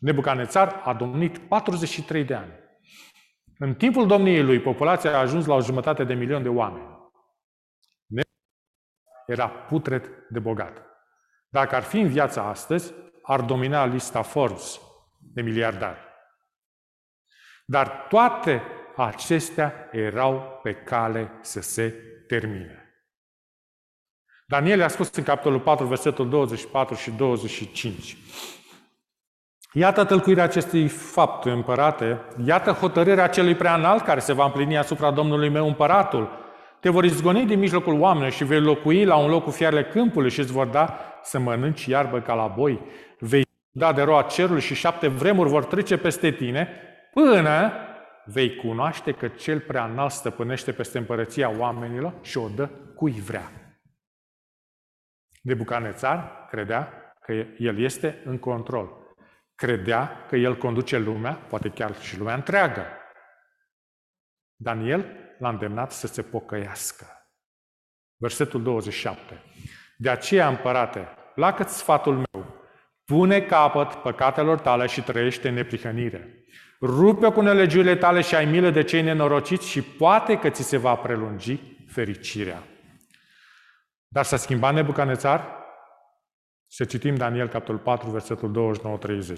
Nebucanețar 0.00 0.80
a 0.84 0.94
domnit 0.94 1.38
43 1.38 2.24
de 2.24 2.34
ani. 2.34 2.52
În 3.58 3.74
timpul 3.74 4.06
domniei 4.06 4.42
lui, 4.42 4.60
populația 4.60 5.16
a 5.16 5.20
ajuns 5.20 5.46
la 5.46 5.54
o 5.54 5.60
jumătate 5.60 6.04
de 6.04 6.14
milion 6.14 6.42
de 6.42 6.48
oameni. 6.48 6.96
Era 9.26 9.48
putred 9.48 10.26
de 10.28 10.38
bogat. 10.38 10.82
Dacă 11.48 11.74
ar 11.74 11.82
fi 11.82 11.98
în 11.98 12.08
viața 12.08 12.42
astăzi, 12.42 12.94
ar 13.22 13.40
domina 13.40 13.84
lista 13.84 14.22
Forbes 14.22 14.80
de 15.18 15.42
miliardari. 15.42 15.98
Dar 17.66 18.06
toate 18.08 18.62
acestea 19.02 19.88
erau 19.92 20.60
pe 20.62 20.74
cale 20.74 21.30
să 21.40 21.60
se 21.60 21.94
termine. 22.26 22.82
Daniel 24.46 24.82
a 24.82 24.88
spus 24.88 25.14
în 25.14 25.22
capitolul 25.22 25.60
4, 25.60 25.86
versetul 25.86 26.28
24 26.28 26.94
și 26.94 27.10
25. 27.10 28.16
Iată 29.72 30.04
tălcuirea 30.04 30.44
acestui 30.44 30.88
fapt, 30.88 31.44
împărate, 31.44 32.20
iată 32.44 32.70
hotărârea 32.70 33.28
celui 33.28 33.54
prea 33.54 33.74
înalt 33.74 34.04
care 34.04 34.20
se 34.20 34.32
va 34.32 34.44
împlini 34.44 34.78
asupra 34.78 35.10
Domnului 35.10 35.48
meu 35.48 35.66
împăratul. 35.66 36.30
Te 36.80 36.88
vor 36.88 37.04
izgoni 37.04 37.46
din 37.46 37.58
mijlocul 37.58 38.00
oamenilor 38.00 38.32
și 38.32 38.44
vei 38.44 38.60
locui 38.60 39.04
la 39.04 39.16
un 39.16 39.30
loc 39.30 39.44
cu 39.44 39.50
fiarele 39.50 39.84
câmpului 39.84 40.30
și 40.30 40.40
îți 40.40 40.52
vor 40.52 40.66
da 40.66 40.98
să 41.22 41.38
mănânci 41.38 41.86
iarbă 41.86 42.20
ca 42.20 42.34
la 42.34 42.46
boi. 42.46 42.80
Vei 43.18 43.46
da 43.70 43.92
de 43.92 44.02
roa 44.02 44.22
cerului 44.22 44.60
și 44.60 44.74
șapte 44.74 45.08
vremuri 45.08 45.48
vor 45.48 45.64
trece 45.64 45.96
peste 45.96 46.30
tine 46.30 46.68
până 47.12 47.72
vei 48.32 48.56
cunoaște 48.56 49.12
că 49.12 49.28
cel 49.28 49.60
prea 49.60 49.84
înalt 49.84 50.12
stăpânește 50.12 50.72
peste 50.72 50.98
împărăția 50.98 51.58
oamenilor 51.58 52.14
și 52.22 52.38
o 52.38 52.48
dă 52.48 52.68
cui 52.94 53.12
vrea. 53.12 53.50
Nebucanețar 55.42 56.46
credea 56.50 57.12
că 57.20 57.32
el 57.58 57.78
este 57.78 58.22
în 58.24 58.38
control. 58.38 59.16
Credea 59.54 60.26
că 60.28 60.36
el 60.36 60.56
conduce 60.56 60.98
lumea, 60.98 61.32
poate 61.32 61.68
chiar 61.68 62.00
și 62.00 62.18
lumea 62.18 62.34
întreagă. 62.34 62.86
Daniel 64.54 65.06
l-a 65.38 65.48
îndemnat 65.48 65.92
să 65.92 66.06
se 66.06 66.22
pocăiască. 66.22 67.06
Versetul 68.16 68.62
27. 68.62 69.42
De 69.96 70.10
aceea, 70.10 70.48
împărate, 70.48 71.08
placă 71.34 71.62
sfatul 71.62 72.14
meu, 72.32 72.66
pune 73.04 73.40
capăt 73.40 73.94
păcatelor 73.94 74.58
tale 74.58 74.86
și 74.86 75.02
trăiește 75.02 75.48
în 75.48 75.54
neprihănire. 75.54 76.44
Rupe 76.80 77.28
cu 77.28 77.40
nelegiurile 77.40 77.96
tale 77.96 78.20
și 78.20 78.34
ai 78.34 78.44
milă 78.44 78.70
de 78.70 78.82
cei 78.82 79.02
nenorociți 79.02 79.68
și 79.68 79.82
poate 79.82 80.38
că 80.38 80.48
ți 80.48 80.62
se 80.62 80.76
va 80.76 80.94
prelungi 80.94 81.60
fericirea. 81.86 82.62
Dar 84.08 84.24
s-a 84.24 84.36
schimbat 84.36 84.74
Nebucanețar? 84.74 85.56
Să 86.66 86.84
citim 86.84 87.14
Daniel, 87.14 87.48
capitolul 87.48 87.80
4, 87.80 88.10
versetul 88.10 88.78
29-30. 89.30 89.34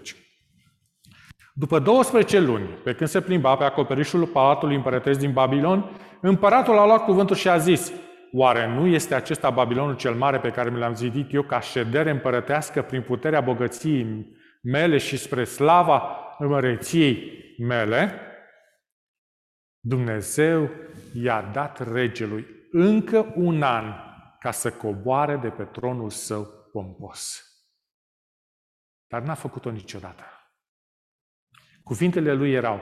După 1.54 1.78
12 1.78 2.40
luni, 2.40 2.64
pe 2.64 2.94
când 2.94 3.08
se 3.08 3.20
plimba 3.20 3.56
pe 3.56 3.64
acoperișul 3.64 4.26
palatului 4.26 4.74
împărătesc 4.74 5.18
din 5.18 5.32
Babilon, 5.32 5.90
împăratul 6.20 6.78
a 6.78 6.86
luat 6.86 7.04
cuvântul 7.04 7.36
și 7.36 7.48
a 7.48 7.56
zis, 7.56 7.92
Oare 8.32 8.74
nu 8.74 8.86
este 8.86 9.14
acesta 9.14 9.50
Babilonul 9.50 9.96
cel 9.96 10.14
mare 10.14 10.38
pe 10.38 10.50
care 10.50 10.70
mi 10.70 10.78
l-am 10.78 10.94
zidit 10.94 11.32
eu 11.34 11.42
ca 11.42 11.60
ședere 11.60 12.10
împărătească 12.10 12.82
prin 12.82 13.02
puterea 13.02 13.40
bogăției 13.40 14.26
mele 14.62 14.98
și 14.98 15.16
spre 15.16 15.44
slava 15.44 16.16
împărăției 16.40 17.32
mele? 17.58 18.20
Dumnezeu 19.80 20.70
i-a 21.14 21.42
dat 21.42 21.92
regelui 21.92 22.46
încă 22.70 23.32
un 23.36 23.62
an 23.62 23.94
ca 24.38 24.50
să 24.50 24.72
coboare 24.72 25.36
de 25.36 25.50
pe 25.50 25.64
tronul 25.64 26.10
său 26.10 26.44
pompos. 26.72 27.44
Dar 29.06 29.22
n-a 29.22 29.34
făcut-o 29.34 29.70
niciodată. 29.70 30.24
Cuvintele 31.82 32.32
lui 32.32 32.52
erau, 32.52 32.80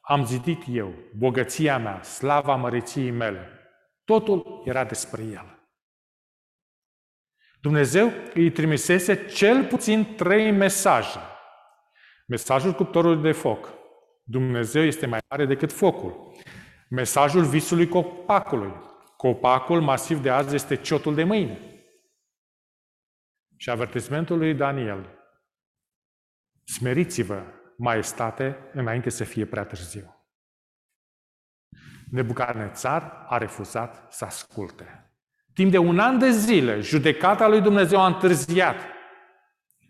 am 0.00 0.24
zidit 0.24 0.62
eu, 0.66 0.94
bogăția 1.16 1.78
mea, 1.78 2.02
slava 2.02 2.54
măreției 2.54 3.10
mele. 3.10 3.48
Totul 4.04 4.62
era 4.64 4.84
despre 4.84 5.22
el. 5.22 5.58
Dumnezeu 7.60 8.10
îi 8.34 8.50
trimisese 8.50 9.26
cel 9.26 9.66
puțin 9.66 10.14
trei 10.16 10.50
mesaje. 10.50 11.18
Mesajul 12.30 12.72
cuptorului 12.72 13.22
de 13.22 13.32
foc. 13.32 13.68
Dumnezeu 14.22 14.82
este 14.82 15.06
mai 15.06 15.20
mare 15.30 15.46
decât 15.46 15.72
focul. 15.72 16.32
Mesajul 16.88 17.44
visului 17.44 17.88
copacului. 17.88 18.72
Copacul 19.16 19.80
masiv 19.80 20.22
de 20.22 20.30
azi 20.30 20.54
este 20.54 20.76
ciotul 20.76 21.14
de 21.14 21.24
mâine. 21.24 21.58
Și 23.56 23.70
avertismentul 23.70 24.38
lui 24.38 24.54
Daniel. 24.54 25.18
Smeriți-vă, 26.64 27.42
maestate, 27.76 28.70
înainte 28.72 29.10
să 29.10 29.24
fie 29.24 29.46
prea 29.46 29.64
târziu. 29.64 30.28
Nebucarnețar 32.10 33.24
a 33.28 33.38
refuzat 33.38 34.12
să 34.12 34.24
asculte. 34.24 35.12
Timp 35.54 35.70
de 35.70 35.78
un 35.78 35.98
an 35.98 36.18
de 36.18 36.30
zile, 36.30 36.80
judecata 36.80 37.48
lui 37.48 37.60
Dumnezeu 37.60 38.00
a 38.00 38.06
întârziat. 38.06 38.98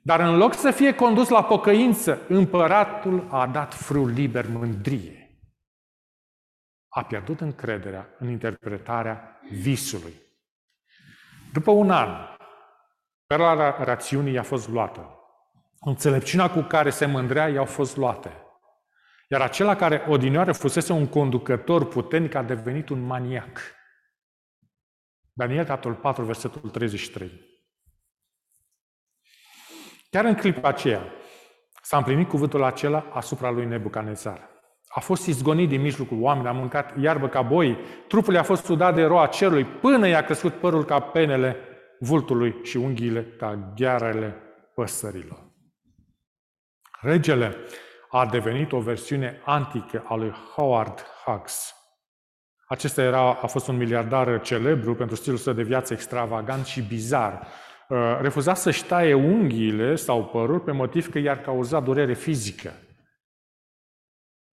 Dar 0.02 0.20
în 0.20 0.36
loc 0.36 0.54
să 0.54 0.70
fie 0.70 0.94
condus 0.94 1.28
la 1.28 1.44
pocăință, 1.44 2.20
împăratul 2.28 3.28
a 3.30 3.46
dat 3.46 3.74
frâu 3.74 4.06
liber 4.06 4.48
mândrie. 4.48 5.40
A 6.88 7.04
pierdut 7.04 7.40
încrederea 7.40 8.08
în 8.18 8.28
interpretarea 8.28 9.40
visului. 9.50 10.14
După 11.52 11.70
un 11.70 11.90
an, 11.90 12.08
perla 13.26 13.84
rațiunii 13.84 14.32
i-a 14.32 14.42
fost 14.42 14.68
luată. 14.68 15.14
Înțelepciunea 15.80 16.50
cu 16.50 16.60
care 16.60 16.90
se 16.90 17.06
mândrea 17.06 17.48
i-au 17.48 17.64
fost 17.64 17.96
luate. 17.96 18.44
Iar 19.28 19.40
acela 19.40 19.76
care 19.76 20.04
odinioară 20.08 20.52
fusese 20.52 20.92
un 20.92 21.06
conducător 21.06 21.88
puternic 21.88 22.34
a 22.34 22.42
devenit 22.42 22.88
un 22.88 23.00
maniac. 23.00 23.60
Daniel, 25.32 25.64
capitolul 25.64 25.96
4, 25.96 26.24
versetul 26.24 26.70
33. 26.70 27.49
Chiar 30.10 30.24
în 30.24 30.34
clipa 30.34 30.68
aceea 30.68 31.02
s-a 31.82 31.96
împlinit 31.96 32.28
cuvântul 32.28 32.62
acela 32.62 33.06
asupra 33.12 33.50
lui 33.50 33.66
Nebucanezar. 33.66 34.48
A 34.88 35.00
fost 35.00 35.26
izgonit 35.26 35.68
din 35.68 35.80
mijlocul 35.80 36.22
oamenilor, 36.22 36.54
a 36.54 36.58
mâncat 36.58 37.02
iarbă 37.02 37.28
ca 37.28 37.42
boi, 37.42 37.78
trupul 38.08 38.34
i-a 38.34 38.42
fost 38.42 38.64
sudat 38.64 38.94
de 38.94 39.04
roa 39.04 39.26
cerului, 39.26 39.64
până 39.64 40.08
i-a 40.08 40.24
crescut 40.24 40.54
părul 40.54 40.84
ca 40.84 41.00
penele 41.00 41.56
vultului 41.98 42.54
și 42.62 42.76
unghiile 42.76 43.24
ca 43.38 43.72
ghearele 43.76 44.36
păsărilor. 44.74 45.48
Regele 47.00 47.56
a 48.10 48.26
devenit 48.26 48.72
o 48.72 48.80
versiune 48.80 49.40
antică 49.44 50.04
a 50.06 50.14
lui 50.14 50.30
Howard 50.30 51.04
Hughes. 51.24 51.74
Acesta 52.66 53.02
era, 53.02 53.34
a 53.34 53.46
fost 53.46 53.68
un 53.68 53.76
miliardar 53.76 54.40
celebru 54.40 54.94
pentru 54.94 55.16
stilul 55.16 55.38
său 55.38 55.52
de 55.52 55.62
viață 55.62 55.92
extravagant 55.92 56.66
și 56.66 56.82
bizar. 56.82 57.46
Uh, 57.90 58.18
refuza 58.20 58.54
să-și 58.54 58.84
taie 58.84 59.14
unghiile 59.14 59.94
sau 59.94 60.26
părul 60.26 60.60
pe 60.60 60.72
motiv 60.72 61.10
că 61.10 61.18
i-ar 61.18 61.40
cauza 61.40 61.80
durere 61.80 62.14
fizică. 62.14 62.72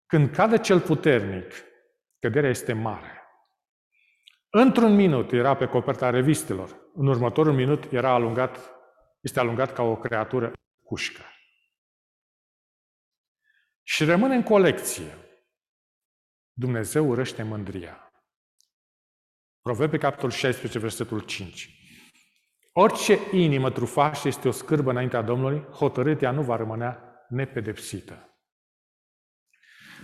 Când 0.06 0.30
cade 0.30 0.58
cel 0.58 0.80
puternic, 0.80 1.52
căderea 2.18 2.50
este 2.50 2.72
mare. 2.72 3.22
Într-un 4.50 4.94
minut 4.94 5.32
era 5.32 5.56
pe 5.56 5.66
coperta 5.66 6.10
revistelor. 6.10 6.76
În 6.94 7.06
următorul 7.06 7.52
minut 7.52 7.92
era 7.92 8.10
alungat, 8.10 8.70
este 9.20 9.40
alungat 9.40 9.72
ca 9.72 9.82
o 9.82 9.96
creatură 9.96 10.52
cușcă 10.82 11.22
și 13.88 14.04
rămâne 14.04 14.34
în 14.34 14.42
colecție. 14.42 15.18
Dumnezeu 16.52 17.08
urăște 17.08 17.42
mândria. 17.42 18.12
Proverbe, 19.60 19.98
capitolul 19.98 20.30
16, 20.30 20.78
versetul 20.78 21.20
5. 21.20 21.75
Orice 22.78 23.18
inimă 23.32 23.70
trufașă 23.70 24.28
este 24.28 24.48
o 24.48 24.50
scârbă 24.50 24.90
înaintea 24.90 25.22
Domnului, 25.22 25.60
hotărâtea 25.60 26.30
nu 26.30 26.42
va 26.42 26.56
rămânea 26.56 27.24
nepedepsită. 27.28 28.38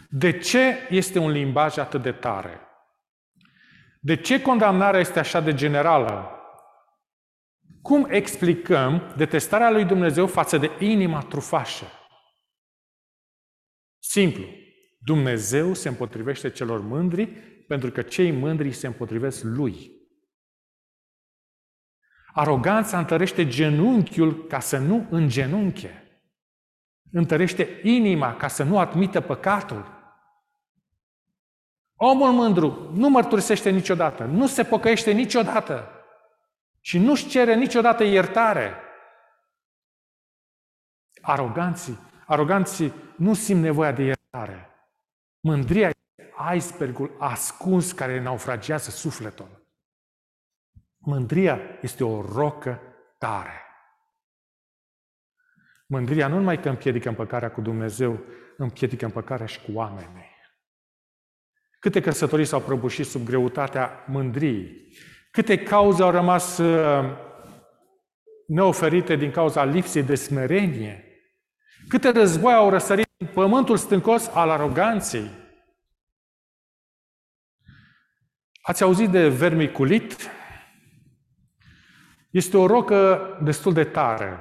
De 0.08 0.38
ce 0.38 0.86
este 0.90 1.18
un 1.18 1.30
limbaj 1.30 1.76
atât 1.76 2.02
de 2.02 2.12
tare? 2.12 2.60
De 4.00 4.16
ce 4.16 4.42
condamnarea 4.42 5.00
este 5.00 5.18
așa 5.18 5.40
de 5.40 5.54
generală? 5.54 6.30
Cum 7.82 8.06
explicăm 8.10 9.14
detestarea 9.16 9.70
lui 9.70 9.84
Dumnezeu 9.84 10.26
față 10.26 10.58
de 10.58 10.70
inima 10.78 11.20
trufașă? 11.20 11.86
Simplu. 13.98 14.44
Dumnezeu 14.98 15.74
se 15.74 15.88
împotrivește 15.88 16.50
celor 16.50 16.80
mândri 16.80 17.26
pentru 17.68 17.90
că 17.90 18.02
cei 18.02 18.30
mândri 18.30 18.72
se 18.72 18.86
împotrivesc 18.86 19.42
lui. 19.42 20.01
Aroganța 22.32 22.98
întărește 22.98 23.48
genunchiul 23.48 24.46
ca 24.46 24.60
să 24.60 24.78
nu 24.78 25.06
îngenunche. 25.10 26.20
Întărește 27.12 27.80
inima 27.82 28.36
ca 28.36 28.48
să 28.48 28.62
nu 28.62 28.78
admită 28.78 29.20
păcatul. 29.20 30.00
Omul 31.96 32.32
mândru 32.32 32.90
nu 32.94 33.08
mărturisește 33.08 33.70
niciodată, 33.70 34.24
nu 34.24 34.46
se 34.46 34.64
pocăiește 34.64 35.10
niciodată 35.10 35.90
și 36.80 36.98
nu-și 36.98 37.28
cere 37.28 37.54
niciodată 37.54 38.04
iertare. 38.04 38.74
Aroganții 41.20 41.98
Aroganții 42.26 42.92
nu 43.16 43.34
simt 43.34 43.62
nevoia 43.62 43.92
de 43.92 44.02
iertare. 44.02 44.70
Mândria 45.40 45.88
este 45.88 46.54
icebergul 46.54 47.16
ascuns 47.18 47.92
care 47.92 48.22
naufragează 48.22 48.90
sufletul. 48.90 49.61
Mândria 51.04 51.60
este 51.80 52.04
o 52.04 52.22
rocă 52.22 52.80
tare. 53.18 53.60
Mândria 55.86 56.28
nu 56.28 56.36
numai 56.36 56.60
că 56.60 56.68
împiedică 56.68 57.08
împăcarea 57.08 57.50
cu 57.50 57.60
Dumnezeu, 57.60 58.20
împiedică 58.56 59.04
împăcarea 59.04 59.46
și 59.46 59.60
cu 59.60 59.70
oamenii. 59.72 60.30
Câte 61.78 62.00
căsătorii 62.00 62.44
s-au 62.44 62.60
prăbușit 62.60 63.06
sub 63.06 63.24
greutatea 63.24 64.04
mândriei? 64.06 64.96
Câte 65.30 65.62
cauze 65.62 66.02
au 66.02 66.10
rămas 66.10 66.58
uh, 66.58 67.04
neoferite 68.46 69.16
din 69.16 69.30
cauza 69.30 69.64
lipsei 69.64 70.02
de 70.02 70.14
smerenie? 70.14 71.04
Câte 71.88 72.08
război 72.08 72.52
au 72.52 72.70
răsărit 72.70 73.08
în 73.16 73.26
pământul 73.26 73.76
stâncos 73.76 74.26
al 74.26 74.50
aroganței. 74.50 75.30
Ați 78.62 78.82
auzit 78.82 79.08
de 79.08 79.28
vermiculit? 79.28 80.16
Este 82.32 82.56
o 82.56 82.66
rocă 82.66 83.20
destul 83.42 83.72
de 83.72 83.84
tare. 83.84 84.38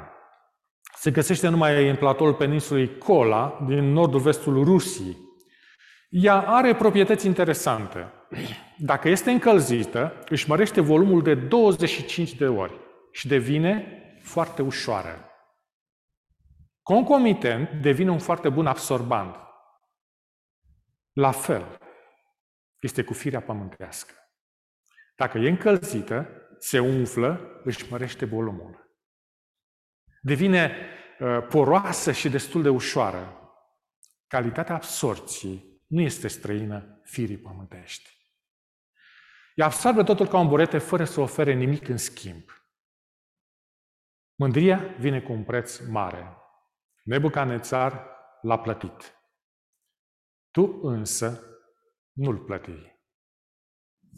Se 0.95 1.12
găsește 1.12 1.47
numai 1.47 1.89
în 1.89 1.95
platoul 1.95 2.34
peninsulei 2.34 2.97
Kola, 2.97 3.63
din 3.67 3.91
nordul-vestul 3.91 4.63
Rusiei. 4.63 5.17
Ea 6.10 6.41
are 6.47 6.75
proprietăți 6.75 7.25
interesante. 7.25 8.13
Dacă 8.77 9.10
este 9.10 9.32
încălzită, 9.32 10.23
își 10.30 10.49
mărește 10.49 10.82
volumul 10.82 11.21
de 11.21 11.36
25 11.36 12.34
de 12.34 12.47
ori 12.47 12.80
și 13.12 13.27
devine 13.27 14.01
foarte 14.21 14.62
ușoară. 14.62 15.30
Concomitent, 16.82 17.69
devine 17.82 18.12
un 18.12 18.19
foarte 18.19 18.49
bun 18.49 18.67
absorbant. 18.67 19.36
La 21.13 21.32
fel, 21.32 21.77
este 22.80 23.04
cu 23.04 23.13
firea 23.13 23.41
pământească. 23.41 24.13
Dacă 25.15 25.38
e 25.38 25.49
încălzită, 25.49 26.40
se 26.62 26.80
umflă, 26.80 27.62
își 27.63 27.91
mărește 27.91 28.26
volumul. 28.26 29.00
Devine 30.21 30.76
uh, 31.19 31.45
poroasă 31.50 32.12
și 32.12 32.30
destul 32.30 32.62
de 32.62 32.69
ușoară. 32.69 33.36
Calitatea 34.28 34.76
absorției 34.76 35.82
nu 35.88 36.02
este 36.02 36.28
străină 36.28 37.02
firii 37.04 37.38
pământești. 37.38 38.10
Ea 39.56 39.65
absorbe 39.65 40.04
totul 40.04 40.28
ca 40.28 40.39
un 40.39 40.47
borete 40.47 40.78
fără 40.78 41.06
să 41.06 41.21
ofere 41.21 41.54
nimic 41.54 41.88
în 41.88 41.97
schimb. 41.97 42.43
Mândria 44.36 44.95
vine 45.00 45.21
cu 45.21 45.32
un 45.32 45.43
preț 45.43 45.80
mare. 45.88 46.38
Nebucanețar 47.04 48.08
l-a 48.41 48.60
plătit. 48.60 49.15
Tu 50.52 50.80
însă 50.82 51.43
nu-l 52.12 52.38
plăti. 52.38 53.00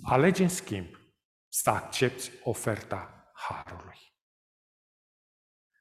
Alegi 0.02 0.42
în 0.42 0.50
schimb 0.50 1.02
să 1.56 1.70
accepti 1.70 2.32
oferta 2.44 3.32
Harului. 3.34 4.14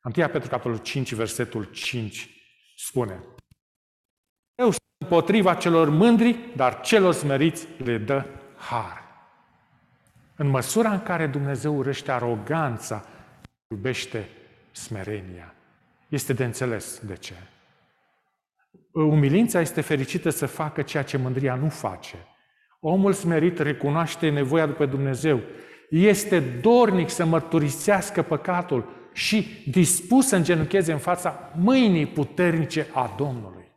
1 0.03 0.29
Petru 0.29 0.49
capitolul 0.49 0.79
5, 0.79 1.15
versetul 1.15 1.65
5 1.65 2.29
spune 2.77 3.25
Eu 4.55 4.65
sunt 4.65 4.83
împotriva 4.99 5.55
celor 5.55 5.89
mândri, 5.89 6.57
dar 6.57 6.81
celor 6.81 7.13
smeriți 7.13 7.67
le 7.77 7.99
dă 7.99 8.25
har. 8.57 9.03
În 10.37 10.47
măsura 10.47 10.93
în 10.93 11.03
care 11.03 11.27
Dumnezeu 11.27 11.77
urăște 11.77 12.13
aroganța, 12.13 13.05
iubește 13.69 14.29
smerenia. 14.71 15.55
Este 16.09 16.33
de 16.33 16.45
înțeles 16.45 16.99
de 16.99 17.17
ce. 17.17 17.35
Umilința 18.93 19.61
este 19.61 19.81
fericită 19.81 20.31
să 20.31 20.47
facă 20.47 20.83
ceea 20.83 21.05
ce 21.05 21.17
mândria 21.17 21.55
nu 21.55 21.69
face. 21.69 22.27
Omul 22.85 23.13
smerit 23.13 23.59
recunoaște 23.59 24.29
nevoia 24.29 24.67
după 24.67 24.87
Dumnezeu. 24.87 25.41
Este 25.91 26.41
dornic 26.41 27.11
să 27.11 27.25
mărturisească 27.25 28.23
păcatul 28.23 29.11
și 29.13 29.65
dispus 29.71 30.27
să 30.27 30.37
îngenuncheze 30.37 30.93
în 30.93 30.99
fața 30.99 31.53
mâinii 31.57 32.07
puternice 32.07 32.87
a 32.93 33.15
Domnului. 33.17 33.73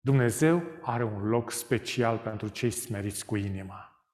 Dumnezeu 0.00 0.62
are 0.82 1.04
un 1.04 1.28
loc 1.28 1.50
special 1.50 2.18
pentru 2.18 2.48
cei 2.48 2.70
smeriți 2.70 3.24
cu 3.24 3.36
inima. 3.36 4.06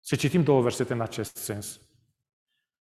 Să 0.00 0.16
citim 0.16 0.42
două 0.42 0.62
versete 0.62 0.92
în 0.92 1.00
acest 1.00 1.36
sens. 1.36 1.80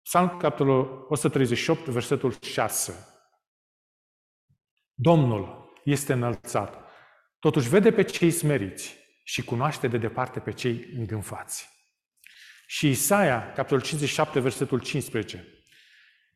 Psalm, 0.02 0.38
capitolul 0.38 1.06
138, 1.10 1.88
versetul 1.88 2.36
6. 2.42 3.06
Domnul 4.94 5.74
este 5.84 6.14
înălțat, 6.14 6.86
totuși 7.40 7.70
vede 7.70 7.92
pe 7.92 8.04
cei 8.04 8.32
smeriți 8.32 9.01
și 9.24 9.44
cunoaște 9.44 9.88
de 9.88 9.98
departe 9.98 10.40
pe 10.40 10.52
cei 10.52 10.90
îngânfați. 10.98 11.70
Și 12.68 12.90
Isaia, 12.90 13.52
capitolul 13.52 13.84
57, 13.84 14.40
versetul 14.40 14.80
15. 14.80 15.46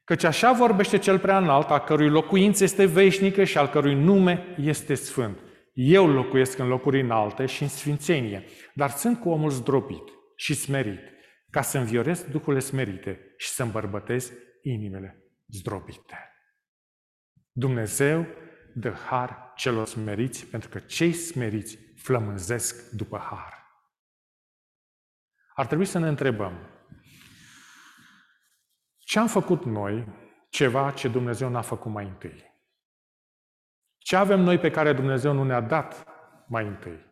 Căci 0.04 0.24
așa 0.24 0.52
vorbește 0.52 0.98
cel 0.98 1.19
prea 1.19 1.38
înalt, 1.38 1.69
a 1.69 1.80
cărui 1.80 2.10
locuință 2.10 2.63
este 2.63 2.86
veșnică 2.86 3.43
și 3.43 3.58
al 3.58 3.67
cărui 3.67 3.93
nume 3.93 4.56
este 4.58 4.93
sfânt. 4.93 5.39
Eu 5.74 6.08
locuiesc 6.08 6.58
în 6.58 6.67
locuri 6.67 7.02
înalte 7.02 7.45
și 7.45 7.62
în 7.63 7.69
sfințenie, 7.69 8.45
dar 8.74 8.89
sunt 8.89 9.19
cu 9.19 9.30
omul 9.30 9.50
zdrobit 9.50 10.04
și 10.36 10.54
smerit, 10.54 11.00
ca 11.50 11.62
să 11.62 11.78
înviorez 11.78 12.24
duhurile 12.24 12.60
smerite 12.60 13.34
și 13.38 13.50
să 13.50 13.63
îmbărbătez 13.63 14.32
inimile 14.62 15.24
zdrobite. 15.48 16.30
Dumnezeu 17.52 18.26
dă 18.74 18.91
har 18.91 19.54
celor 19.56 19.88
smeriți, 19.88 20.45
pentru 20.45 20.69
că 20.69 20.80
cei 20.80 21.13
smeriți 21.13 21.78
flămânzesc 21.95 22.89
după 22.91 23.17
har. 23.17 23.63
Ar 25.53 25.65
trebui 25.65 25.86
să 25.86 25.99
ne 25.99 26.08
întrebăm, 26.08 26.69
ce 28.97 29.19
am 29.19 29.27
făcut 29.27 29.63
noi 29.63 30.08
ceva 30.49 30.91
ce 30.91 31.08
Dumnezeu 31.08 31.49
n-a 31.49 31.62
făcut 31.62 31.91
mai 31.91 32.05
întâi? 32.05 32.53
Ce 33.97 34.15
avem 34.15 34.39
noi 34.39 34.58
pe 34.58 34.71
care 34.71 34.93
Dumnezeu 34.93 35.34
nu 35.34 35.43
ne-a 35.43 35.62
dat 35.62 36.05
mai 36.47 36.67
întâi? 36.67 37.05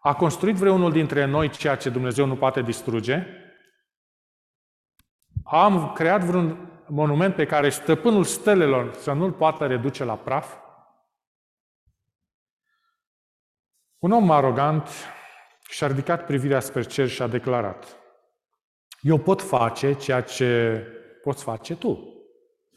A 0.00 0.14
construit 0.14 0.56
vreunul 0.56 0.92
dintre 0.92 1.24
noi 1.24 1.48
ceea 1.48 1.76
ce 1.76 1.90
Dumnezeu 1.90 2.26
nu 2.26 2.36
poate 2.36 2.62
distruge? 2.62 3.26
Am 5.44 5.92
creat 5.92 6.24
vreun 6.24 6.70
monument 6.86 7.34
pe 7.34 7.46
care 7.46 7.68
stăpânul 7.68 8.24
stelelor 8.24 8.92
să 8.94 9.12
nu-l 9.12 9.32
poată 9.32 9.66
reduce 9.66 10.04
la 10.04 10.16
praf? 10.16 10.56
Un 13.98 14.12
om 14.12 14.30
arogant 14.30 14.88
și-a 15.68 15.86
ridicat 15.86 16.26
privirea 16.26 16.60
spre 16.60 16.82
cer 16.82 17.08
și 17.08 17.22
a 17.22 17.26
declarat 17.26 17.96
Eu 19.00 19.18
pot 19.18 19.42
face 19.42 19.92
ceea 19.92 20.20
ce 20.20 20.82
poți 21.22 21.42
face 21.42 21.76
tu. 21.76 22.12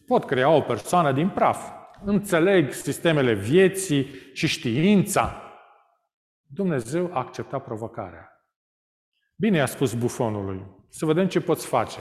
Pot 0.05 0.25
crea 0.25 0.49
o 0.49 0.61
persoană 0.61 1.11
din 1.11 1.29
praf. 1.29 1.69
Înțeleg 2.03 2.71
sistemele 2.71 3.33
vieții 3.33 4.09
și 4.33 4.47
știința. 4.47 5.41
Dumnezeu 6.41 7.09
a 7.13 7.17
acceptat 7.17 7.63
provocarea. 7.63 8.31
Bine 9.35 9.61
a 9.61 9.65
spus 9.65 9.93
bufonului. 9.93 10.65
Să 10.89 11.05
vedem 11.05 11.27
ce 11.27 11.41
poți 11.41 11.65
face. 11.65 11.99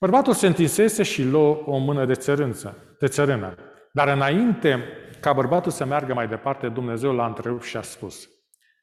Bărbatul 0.00 0.32
se 0.32 0.46
întinsese 0.46 1.02
și 1.02 1.22
luă 1.22 1.62
o 1.66 1.76
mână 1.76 2.04
de, 2.04 2.14
țărânță, 2.14 2.96
de 2.98 3.06
țărână. 3.06 3.54
Dar 3.92 4.08
înainte 4.08 4.84
ca 5.22 5.32
bărbatul 5.32 5.70
să 5.72 5.84
meargă 5.84 6.14
mai 6.14 6.28
departe, 6.28 6.68
Dumnezeu 6.68 7.12
l-a 7.12 7.26
întrerupt 7.26 7.62
și 7.62 7.76
a 7.76 7.82
spus, 7.82 8.28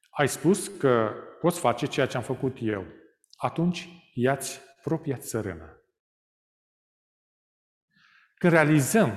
ai 0.09 0.27
spus 0.27 0.67
că 0.67 1.13
poți 1.39 1.59
face 1.59 1.85
ceea 1.85 2.05
ce 2.05 2.17
am 2.17 2.23
făcut 2.23 2.57
eu. 2.59 2.85
Atunci 3.37 3.89
ia-ți 4.13 4.59
propria 4.83 5.17
țărână. 5.17 5.83
Când 8.35 8.53
realizăm 8.53 9.11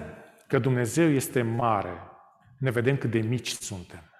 că 0.48 0.58
Dumnezeu 0.58 1.08
este 1.08 1.42
mare, 1.42 2.10
ne 2.58 2.70
vedem 2.70 2.96
cât 2.96 3.10
de 3.10 3.20
mici 3.20 3.50
suntem. 3.50 4.10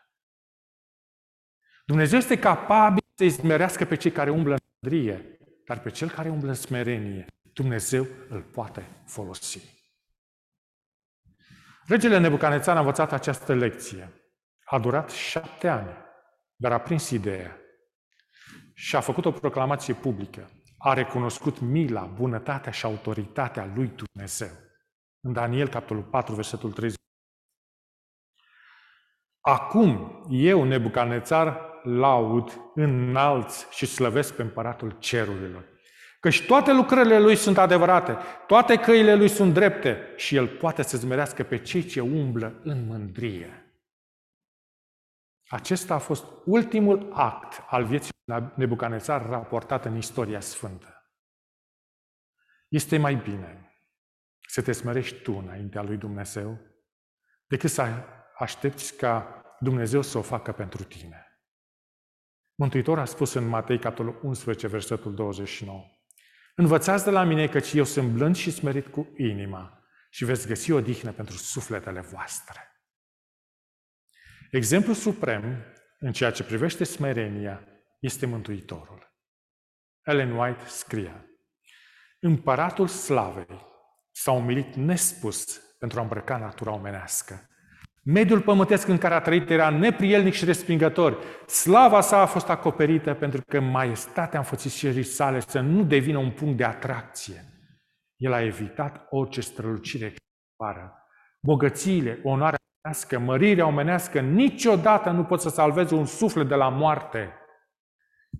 Dumnezeu 1.87 2.19
este 2.19 2.38
capabil 2.38 3.05
să-i 3.15 3.31
smerească 3.31 3.85
pe 3.85 3.97
cei 3.97 4.11
care 4.11 4.31
umblă 4.31 4.53
în 4.53 4.59
mândrie, 4.81 5.38
dar 5.65 5.81
pe 5.81 5.91
cel 5.91 6.11
care 6.11 6.29
umblă 6.29 6.49
în 6.49 6.55
smerenie 6.55 7.27
Dumnezeu 7.53 8.07
îl 8.29 8.43
poate 8.43 9.03
folosi. 9.07 9.82
Regele 11.92 12.18
Nebucanețar 12.18 12.76
a 12.76 12.78
învățat 12.78 13.12
această 13.12 13.55
lecție. 13.55 14.12
A 14.64 14.78
durat 14.78 15.11
șapte 15.11 15.68
ani, 15.68 15.90
dar 16.57 16.72
a 16.72 16.81
prins 16.81 17.11
ideea 17.11 17.57
și 18.74 18.96
a 18.96 19.00
făcut 19.00 19.24
o 19.24 19.31
proclamație 19.31 19.94
publică. 19.94 20.50
A 20.78 20.92
recunoscut 20.92 21.61
mila, 21.61 22.05
bunătatea 22.05 22.72
și 22.72 22.85
autoritatea 22.85 23.72
lui 23.74 23.87
Dumnezeu. 23.87 24.48
În 25.20 25.33
Daniel, 25.33 25.68
capitolul 25.68 26.02
4, 26.02 26.35
versetul 26.35 26.72
30. 26.72 26.98
Acum, 29.40 30.22
eu, 30.31 30.64
Nebucanețar, 30.64 31.61
laud, 31.83 32.61
înalți 32.74 33.66
și 33.70 33.87
slăvesc 33.87 34.35
pe 34.35 34.42
împăratul 34.42 34.96
cerurilor. 34.98 35.71
Căci 36.22 36.46
toate 36.46 36.72
lucrările 36.72 37.18
lui 37.18 37.37
sunt 37.37 37.58
adevărate, 37.58 38.16
toate 38.46 38.76
căile 38.76 39.14
lui 39.14 39.28
sunt 39.28 39.52
drepte 39.52 40.12
și 40.16 40.37
el 40.37 40.48
poate 40.48 40.82
să 40.82 40.96
zmerească 40.96 41.42
pe 41.42 41.62
cei 41.62 41.85
ce 41.85 42.00
umblă 42.00 42.61
în 42.62 42.87
mândrie. 42.87 43.74
Acesta 45.46 45.94
a 45.94 45.98
fost 45.98 46.24
ultimul 46.44 47.12
act 47.12 47.62
al 47.68 47.85
vieții 47.85 48.11
Nebucanețar 48.54 49.28
raportat 49.28 49.85
în 49.85 49.96
istoria 49.96 50.40
sfântă. 50.40 51.12
Este 52.68 52.98
mai 52.98 53.14
bine 53.14 53.76
să 54.48 54.62
te 54.62 54.72
smerești 54.72 55.22
tu 55.22 55.32
înaintea 55.32 55.82
lui 55.82 55.96
Dumnezeu 55.96 56.58
decât 57.46 57.70
să 57.70 57.87
aștepți 58.38 58.96
ca 58.96 59.44
Dumnezeu 59.61 60.02
să 60.02 60.18
o 60.18 60.22
facă 60.22 60.52
pentru 60.52 60.85
tine. 60.85 61.26
Mântuitor 62.54 62.98
a 62.98 63.04
spus 63.04 63.32
în 63.32 63.46
Matei, 63.46 63.78
capitolul 63.78 64.20
11, 64.22 64.66
versetul 64.66 65.14
29. 65.14 65.85
Învățați 66.55 67.05
de 67.05 67.11
la 67.11 67.25
mine 67.25 67.49
căci 67.49 67.73
eu 67.73 67.85
sunt 67.85 68.12
blând 68.12 68.37
și 68.37 68.51
smerit 68.51 68.87
cu 68.87 69.12
inima 69.17 69.87
și 70.11 70.25
veți 70.25 70.47
găsi 70.47 70.73
o 70.73 70.81
dihnă 70.81 71.12
pentru 71.12 71.37
sufletele 71.37 72.01
voastre. 72.01 72.67
Exemplul 74.51 74.95
suprem 74.95 75.65
în 75.99 76.12
ceea 76.12 76.31
ce 76.31 76.45
privește 76.45 76.85
smerenia 76.85 77.69
este 78.01 78.27
Mântuitorul. 78.27 79.12
Ellen 80.03 80.31
White 80.33 80.67
scrie, 80.67 81.27
Împăratul 82.21 82.88
slavei 82.88 83.67
s-a 84.11 84.33
umilit 84.33 84.75
nespus 84.75 85.57
pentru 85.79 85.99
a 85.99 86.03
îmbrăca 86.03 86.37
natura 86.37 86.73
omenească 86.73 87.51
Mediul 88.05 88.41
pământesc 88.41 88.88
în 88.88 88.99
care 88.99 89.15
a 89.15 89.21
trăit 89.21 89.51
era 89.51 89.71
neprielnic 89.71 90.33
și 90.33 90.45
respingător. 90.45 91.19
Slava 91.47 92.01
sa 92.01 92.21
a 92.21 92.27
fost 92.27 92.49
acoperită 92.49 93.15
pentru 93.15 93.41
că 93.47 93.61
maestatea 93.61 94.38
înfățișării 94.38 95.03
sale 95.03 95.41
să 95.41 95.61
nu 95.61 95.85
devină 95.85 96.19
un 96.19 96.31
punct 96.31 96.57
de 96.57 96.65
atracție. 96.65 97.45
El 98.17 98.33
a 98.33 98.43
evitat 98.43 99.07
orice 99.11 99.41
strălucire 99.41 100.15
clară. 100.57 100.93
Bogățiile, 101.41 102.21
onoarea 102.23 102.59
omenească, 102.83 103.19
mărirea 103.19 103.67
omenească 103.67 104.21
niciodată 104.21 105.11
nu 105.11 105.25
pot 105.25 105.41
să 105.41 105.49
salveze 105.49 105.95
un 105.95 106.07
suflet 106.07 106.49
de 106.49 106.55
la 106.55 106.69
moarte. 106.69 107.33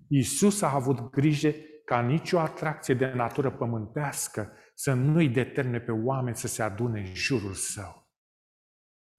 Iisus 0.07 0.61
a 0.61 0.73
avut 0.73 1.09
grijă 1.09 1.49
ca 1.85 2.01
nicio 2.01 2.39
atracție 2.39 2.93
de 2.93 3.11
natură 3.15 3.51
pământească 3.51 4.51
să 4.73 4.93
nu-i 4.93 5.29
determine 5.29 5.79
pe 5.79 5.91
oameni 5.91 6.35
să 6.35 6.47
se 6.47 6.63
adune 6.63 6.99
în 6.99 7.13
jurul 7.13 7.53
său. 7.53 8.02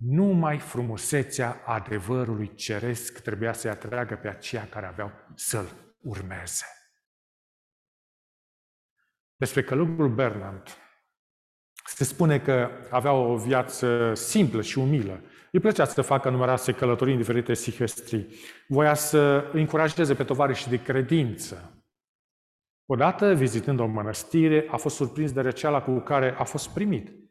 Numai 0.07 0.59
frumusețea 0.59 1.63
adevărului 1.65 2.55
ceresc 2.55 3.19
trebuia 3.19 3.53
să-i 3.53 3.71
atragă 3.71 4.17
pe 4.17 4.29
aceia 4.29 4.69
care 4.69 4.87
aveau 4.87 5.13
să-l 5.35 5.97
urmeze. 6.01 6.65
Despre 9.37 9.63
călugărul 9.63 10.15
Bernard 10.15 10.69
se 11.87 12.05
spune 12.05 12.41
că 12.41 12.71
avea 12.91 13.13
o 13.13 13.37
viață 13.37 14.15
simplă 14.15 14.63
și 14.63 14.79
umilă. 14.79 15.21
Îi 15.53 15.61
plăcea 15.61 15.85
să 15.85 16.03
facă 16.03 16.31
numeroase 16.31 16.73
călătorii 16.73 17.13
în 17.13 17.21
diferite 17.21 17.55
sihestrii. 17.55 18.35
Voia 18.69 18.95
să 18.95 19.51
încurajeze 19.53 20.15
pe 20.15 20.25
tovarășii 20.25 20.71
de 20.71 20.83
credință. 20.83 21.85
Odată, 22.87 23.35
vizitând 23.35 23.81
o 23.81 23.87
mănăstire, 23.87 24.67
a 24.71 24.77
fost 24.77 24.97
surprins 24.97 25.33
de 25.33 25.41
răceala 25.41 25.83
cu 25.83 25.99
care 25.99 26.35
a 26.39 26.45
fost 26.45 26.69
primit. 26.69 27.25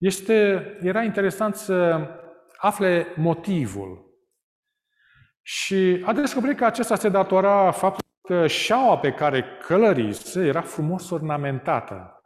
Este, 0.00 0.34
era 0.82 1.02
interesant 1.02 1.54
să 1.54 2.08
afle 2.56 3.06
motivul. 3.16 4.08
Și 5.42 6.02
a 6.06 6.12
descoperit 6.12 6.56
că 6.56 6.64
acesta 6.64 6.94
se 6.94 7.08
datora 7.08 7.70
faptul 7.70 8.04
că 8.22 8.46
șaua 8.46 8.98
pe 8.98 9.12
care 9.12 9.44
călărise 9.66 10.46
era 10.46 10.60
frumos 10.60 11.10
ornamentată. 11.10 12.20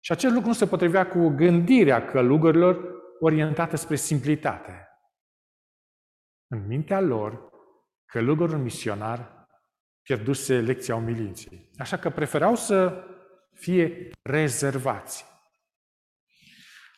Și 0.00 0.12
acest 0.12 0.32
lucru 0.34 0.48
nu 0.48 0.54
se 0.54 0.66
potrivea 0.66 1.06
cu 1.08 1.28
gândirea 1.28 2.04
călugărilor 2.04 2.94
orientată 3.20 3.76
spre 3.76 3.96
simplitate. 3.96 4.88
În 6.46 6.66
mintea 6.66 7.00
lor, 7.00 7.48
călugărul 8.04 8.58
misionar 8.58 9.46
pierduse 10.02 10.60
lecția 10.60 10.96
umilinței. 10.96 11.70
Așa 11.78 11.96
că 11.96 12.10
preferau 12.10 12.54
să 12.54 13.04
fie 13.52 14.10
rezervați. 14.22 15.35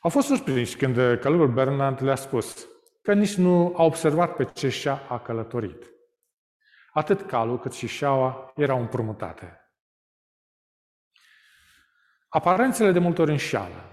Au 0.08 0.14
fost 0.14 0.26
surprinși 0.26 0.76
când 0.76 0.94
călugărul 0.94 1.52
Bernard 1.52 2.02
le-a 2.02 2.14
spus 2.14 2.68
că 3.02 3.14
nici 3.14 3.34
nu 3.34 3.74
a 3.76 3.82
observat 3.82 4.36
pe 4.36 4.44
ce 4.44 4.68
și-a 4.68 5.06
a 5.08 5.20
călătorit. 5.20 5.90
Atât 6.92 7.26
calul 7.26 7.58
cât 7.58 7.72
și 7.72 7.86
șaua 7.86 8.52
erau 8.56 8.80
împrumutate. 8.80 9.60
Aparențele 12.28 12.92
de 12.92 12.98
multe 12.98 13.20
ori 13.20 13.30
înșeală. 13.30 13.84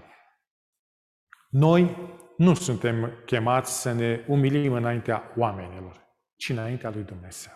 Noi 1.48 1.96
nu 2.36 2.54
suntem 2.54 3.22
chemați 3.26 3.80
să 3.80 3.92
ne 3.92 4.24
umilim 4.28 4.72
înaintea 4.72 5.32
oamenilor, 5.36 6.06
ci 6.36 6.48
înaintea 6.48 6.90
lui 6.90 7.02
Dumnezeu. 7.02 7.54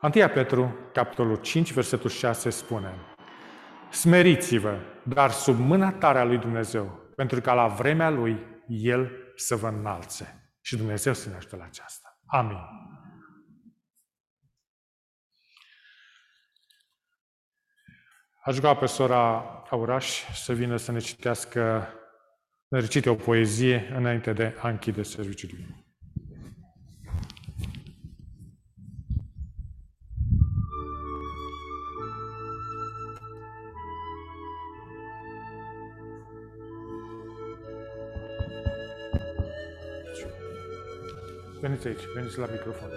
Antia 0.00 0.30
Petru, 0.30 0.76
capitolul 0.92 1.36
5, 1.36 1.72
versetul 1.72 2.10
6 2.10 2.50
spune 2.50 3.09
Smeriți-vă, 3.90 4.78
dar 5.04 5.30
sub 5.30 5.58
mâna 5.58 5.92
tare 5.92 6.18
a 6.18 6.24
lui 6.24 6.38
Dumnezeu, 6.38 7.12
pentru 7.16 7.40
ca 7.40 7.52
la 7.52 7.66
vremea 7.66 8.10
lui 8.10 8.38
El 8.66 9.10
să 9.36 9.56
vă 9.56 9.68
înalțe. 9.68 10.54
Și 10.60 10.76
Dumnezeu 10.76 11.12
să 11.12 11.28
ne 11.28 11.36
ajute 11.36 11.56
la 11.56 11.64
aceasta. 11.64 12.20
Amin. 12.26 12.58
Aș 18.42 18.54
ruga 18.54 18.74
pe 18.74 18.86
sora 18.86 19.40
Auraș 19.70 20.22
să 20.34 20.52
vină 20.52 20.76
să 20.76 20.92
ne 20.92 20.98
citească, 20.98 21.88
ne 22.68 22.80
recite 22.80 23.10
o 23.10 23.14
poezie 23.14 23.92
înainte 23.94 24.32
de 24.32 24.56
a 24.60 24.68
închide 24.68 25.02
serviciul. 25.02 25.58
Veniți 41.60 41.86
aici, 41.86 42.06
veniți 42.14 42.38
la 42.38 42.46
microfon. 42.46 42.90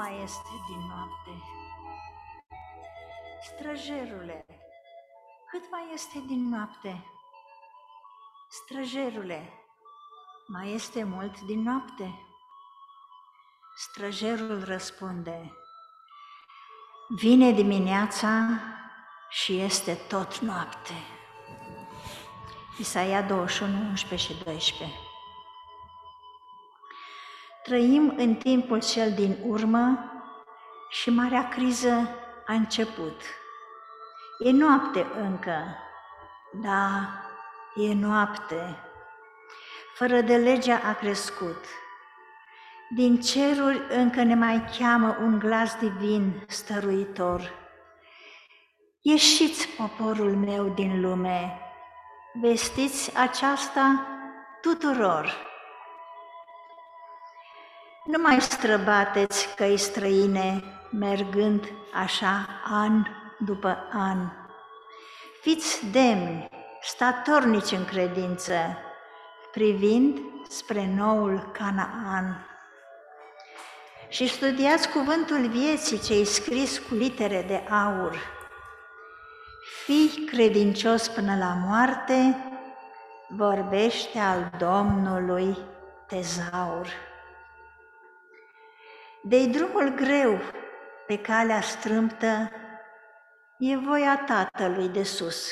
Mai 0.00 0.22
este 0.22 0.48
din 0.66 0.86
noapte? 0.88 1.42
Străjerule, 3.42 4.46
cât 5.50 5.70
mai 5.70 5.90
este 5.92 6.22
din 6.26 6.48
noapte? 6.48 7.04
Străjerule, 8.48 9.52
mai 10.46 10.72
este 10.72 11.02
mult 11.04 11.40
din 11.40 11.62
noapte? 11.62 12.18
Străjerul 13.76 14.64
răspunde, 14.64 15.52
vine 17.08 17.50
dimineața 17.50 18.46
și 19.28 19.58
este 19.58 19.94
tot 19.94 20.38
noapte. 20.38 20.94
Isaia 22.78 23.22
21, 23.22 23.88
11 23.88 24.32
și 24.32 24.44
12 24.44 25.09
Trăim 27.70 28.14
în 28.16 28.34
timpul 28.34 28.80
cel 28.80 29.12
din 29.12 29.36
urmă 29.46 30.10
și 30.88 31.10
marea 31.10 31.48
criză 31.48 32.08
a 32.46 32.52
început. 32.52 33.22
E 34.38 34.50
noapte 34.50 35.06
încă, 35.20 35.76
da, 36.52 37.08
e 37.74 37.94
noapte. 37.94 38.76
Fără 39.94 40.20
de 40.20 40.36
legea 40.36 40.80
a 40.84 40.94
crescut. 40.94 41.64
Din 42.94 43.20
ceruri 43.20 43.80
încă 43.88 44.22
ne 44.22 44.34
mai 44.34 44.64
cheamă 44.78 45.16
un 45.20 45.38
glas 45.38 45.76
divin 45.78 46.44
stăruitor. 46.46 47.52
Ieșiți, 49.00 49.68
poporul 49.68 50.36
meu, 50.36 50.68
din 50.68 51.00
lume, 51.00 51.60
vestiți 52.40 53.16
aceasta 53.16 54.06
tuturor. 54.60 55.48
Nu 58.04 58.18
mai 58.22 58.40
străbateți 58.40 59.54
căi 59.56 59.76
străine, 59.76 60.62
mergând 60.90 61.72
așa 61.92 62.48
an 62.64 63.04
după 63.38 63.88
an. 63.92 64.18
Fiți 65.40 65.90
demni, 65.90 66.48
statornici 66.82 67.70
în 67.70 67.84
credință, 67.84 68.54
privind 69.52 70.18
spre 70.48 70.92
noul 70.96 71.50
Canaan. 71.52 72.46
Și 74.08 74.28
studiați 74.28 74.88
cuvântul 74.88 75.48
vieții 75.48 76.00
ce-i 76.00 76.24
scris 76.24 76.78
cu 76.78 76.94
litere 76.94 77.44
de 77.46 77.62
aur. 77.74 78.16
Fii 79.84 80.24
credincios 80.26 81.08
până 81.08 81.36
la 81.36 81.54
moarte, 81.66 82.36
vorbește 83.28 84.18
al 84.18 84.50
Domnului 84.58 85.58
tezaur 86.06 87.08
de 89.22 89.46
drumul 89.46 89.94
greu 89.94 90.38
pe 91.06 91.18
calea 91.18 91.60
strâmtă, 91.60 92.50
e 93.58 93.76
voia 93.76 94.24
Tatălui 94.26 94.88
de 94.88 95.02
sus. 95.02 95.48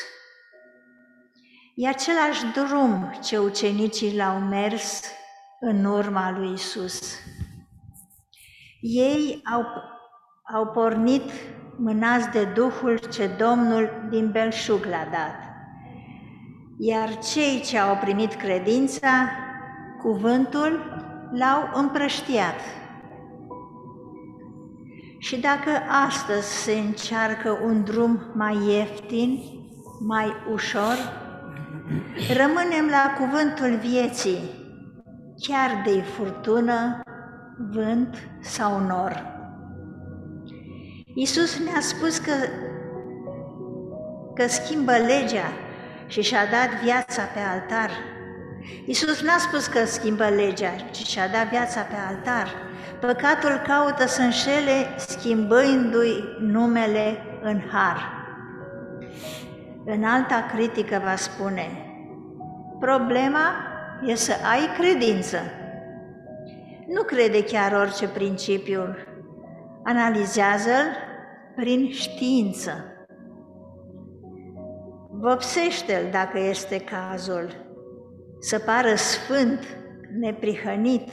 E 1.74 1.88
același 1.88 2.44
drum 2.46 3.18
ce 3.24 3.38
ucenicii 3.38 4.16
l-au 4.16 4.38
mers 4.38 5.02
în 5.60 5.84
urma 5.84 6.30
lui 6.30 6.52
Isus. 6.52 7.18
Ei 8.80 9.42
au, 9.52 9.64
au 10.54 10.66
pornit 10.66 11.30
mânați 11.76 12.30
de 12.30 12.44
Duhul 12.44 12.98
ce 12.98 13.26
Domnul 13.26 14.06
din 14.10 14.30
belșug 14.30 14.84
l-a 14.84 15.08
dat. 15.10 15.36
Iar 16.78 17.18
cei 17.18 17.60
ce 17.60 17.78
au 17.78 17.96
primit 17.96 18.34
credința, 18.34 19.30
cuvântul, 20.00 20.72
l-au 21.32 21.70
împrăștiat. 21.74 22.60
Și 25.18 25.36
dacă 25.36 25.70
astăzi 26.06 26.62
se 26.62 26.72
încearcă 26.72 27.58
un 27.64 27.84
drum 27.84 28.20
mai 28.34 28.56
ieftin, 28.66 29.42
mai 30.00 30.32
ușor, 30.52 31.26
Rămânem 32.36 32.88
la 32.90 33.14
cuvântul 33.18 33.78
vieții, 33.88 34.38
chiar 35.40 35.82
de 35.84 36.00
furtună, 36.00 37.00
vânt 37.70 38.28
sau 38.40 38.80
nor. 38.80 39.36
Iisus 41.14 41.58
ne-a 41.58 41.80
spus 41.80 42.18
că, 42.18 42.32
că 44.34 44.48
schimbă 44.48 44.92
legea 44.92 45.52
și 46.06 46.22
și-a 46.22 46.46
dat 46.50 46.82
viața 46.82 47.22
pe 47.22 47.38
altar. 47.40 47.90
Iisus 48.84 49.22
n-a 49.22 49.38
spus 49.38 49.66
că 49.66 49.84
schimbă 49.84 50.28
legea, 50.28 50.74
ci 50.90 51.06
și-a 51.06 51.28
dat 51.28 51.48
viața 51.48 51.80
pe 51.80 51.96
altar. 52.08 52.67
Păcatul 53.00 53.62
caută 53.66 54.06
să 54.06 54.22
înșele 54.22 54.94
schimbându-i 54.96 56.24
numele 56.40 57.18
în 57.42 57.60
har. 57.72 58.16
În 59.84 60.04
alta 60.04 60.46
critică 60.54 61.00
va 61.04 61.16
spune, 61.16 61.66
problema 62.80 63.52
e 64.06 64.14
să 64.14 64.32
ai 64.32 64.68
credință. 64.78 65.38
Nu 66.86 67.02
crede 67.02 67.44
chiar 67.44 67.72
orice 67.72 68.08
principiu, 68.08 68.96
analizează-l 69.84 70.86
prin 71.56 71.90
știință. 71.90 72.70
Vopsește-l 75.10 76.08
dacă 76.10 76.38
este 76.38 76.80
cazul, 76.80 77.66
să 78.40 78.58
pară 78.58 78.94
sfânt, 78.94 79.60
neprihănit, 80.20 81.10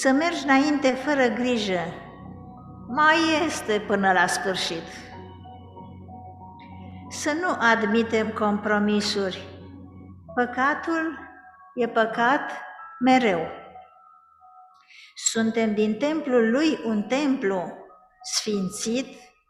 să 0.00 0.10
mergi 0.10 0.44
înainte 0.44 0.90
fără 0.90 1.26
grijă, 1.26 1.80
mai 2.88 3.44
este 3.44 3.80
până 3.86 4.12
la 4.12 4.26
sfârșit. 4.26 4.82
Să 7.10 7.32
nu 7.32 7.56
admitem 7.58 8.28
compromisuri. 8.28 9.48
Păcatul 10.34 11.18
e 11.74 11.88
păcat 11.88 12.50
mereu. 13.00 13.46
Suntem 15.14 15.74
din 15.74 15.98
templul 15.98 16.50
lui 16.50 16.78
un 16.84 17.02
templu 17.02 17.72
sfințit 18.22 19.06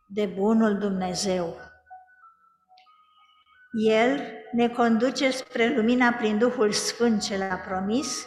de 0.06 0.26
bunul 0.26 0.78
Dumnezeu. 0.78 1.56
El 3.86 4.20
ne 4.52 4.68
conduce 4.68 5.30
spre 5.30 5.74
lumina 5.74 6.10
prin 6.12 6.38
Duhul 6.38 6.72
Sfânt 6.72 7.22
ce 7.22 7.36
l-a 7.36 7.56
promis 7.56 8.26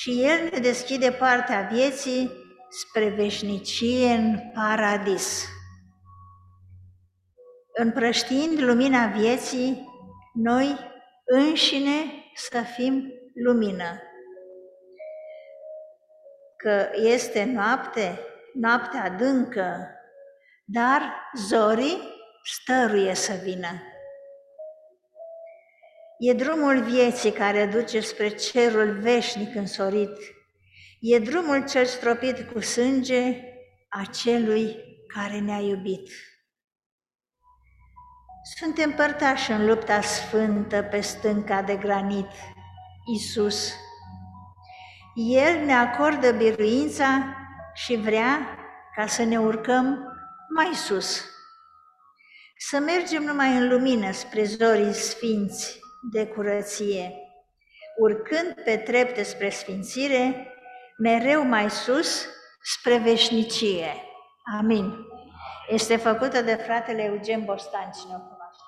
și 0.00 0.24
El 0.24 0.48
ne 0.52 0.58
deschide 0.58 1.10
partea 1.10 1.68
vieții 1.72 2.30
spre 2.68 3.08
veșnicie 3.08 4.10
în 4.10 4.38
paradis. 4.54 5.48
Împrăștiind 7.72 8.60
lumina 8.60 9.06
vieții, 9.06 9.88
noi 10.34 10.78
înșine 11.24 12.04
să 12.34 12.60
fim 12.60 13.12
lumină. 13.34 14.02
Că 16.56 16.88
este 16.94 17.44
noapte, 17.44 18.20
noapte 18.54 18.96
adâncă, 18.96 19.90
dar 20.64 21.30
zorii 21.36 21.98
stăruie 22.42 23.14
să 23.14 23.32
vină. 23.42 23.82
E 26.18 26.32
drumul 26.32 26.82
vieții 26.82 27.32
care 27.32 27.66
duce 27.66 28.00
spre 28.00 28.28
cerul 28.28 28.98
veșnic 29.00 29.54
însorit. 29.54 30.16
E 31.00 31.18
drumul 31.18 31.64
cel 31.68 31.84
stropit 31.84 32.52
cu 32.52 32.60
sânge 32.60 33.42
a 33.88 34.04
celui 34.04 34.76
care 35.06 35.38
ne-a 35.38 35.58
iubit. 35.58 36.10
Suntem 38.56 38.92
părtași 38.92 39.50
în 39.50 39.66
lupta 39.66 40.00
sfântă 40.00 40.82
pe 40.82 41.00
stânca 41.00 41.62
de 41.62 41.76
granit, 41.76 42.30
Isus. 43.14 43.72
El 45.14 45.64
ne 45.64 45.72
acordă 45.72 46.32
biruința 46.32 47.36
și 47.74 47.96
vrea 47.96 48.58
ca 48.94 49.06
să 49.06 49.22
ne 49.22 49.38
urcăm 49.40 50.12
mai 50.54 50.74
sus. 50.74 51.24
Să 52.56 52.78
mergem 52.78 53.22
numai 53.22 53.56
în 53.56 53.68
lumină 53.68 54.12
spre 54.12 54.44
zorii 54.44 54.92
sfinți 54.92 55.77
de 56.10 56.26
curăție, 56.26 57.12
urcând 57.98 58.54
pe 58.64 58.76
trepte 58.76 59.22
spre 59.22 59.48
sfințire, 59.48 60.52
mereu 60.98 61.42
mai 61.44 61.70
sus 61.70 62.26
spre 62.62 62.98
veșnicie. 62.98 63.94
Amin. 64.58 65.06
Este 65.68 65.96
făcută 65.96 66.42
de 66.42 66.54
fratele 66.54 67.02
Eugen 67.02 67.44
Bostan, 67.44 67.90
cine 68.00 68.14
o 68.14 68.20
cunoaște. 68.20 68.62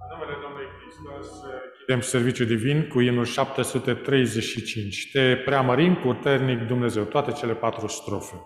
În 0.00 0.16
numele 0.16 0.36
Domnului 0.42 0.66
Hristos, 0.80 1.44
chidem 1.78 2.00
serviciu 2.00 2.44
divin 2.44 2.88
cu 2.88 3.00
inul 3.00 3.24
735. 3.24 5.10
Te 5.12 5.36
preamărim, 5.36 5.94
puternic 5.94 6.66
Dumnezeu, 6.66 7.04
toate 7.04 7.32
cele 7.32 7.54
patru 7.54 7.86
strofe. 7.86 8.36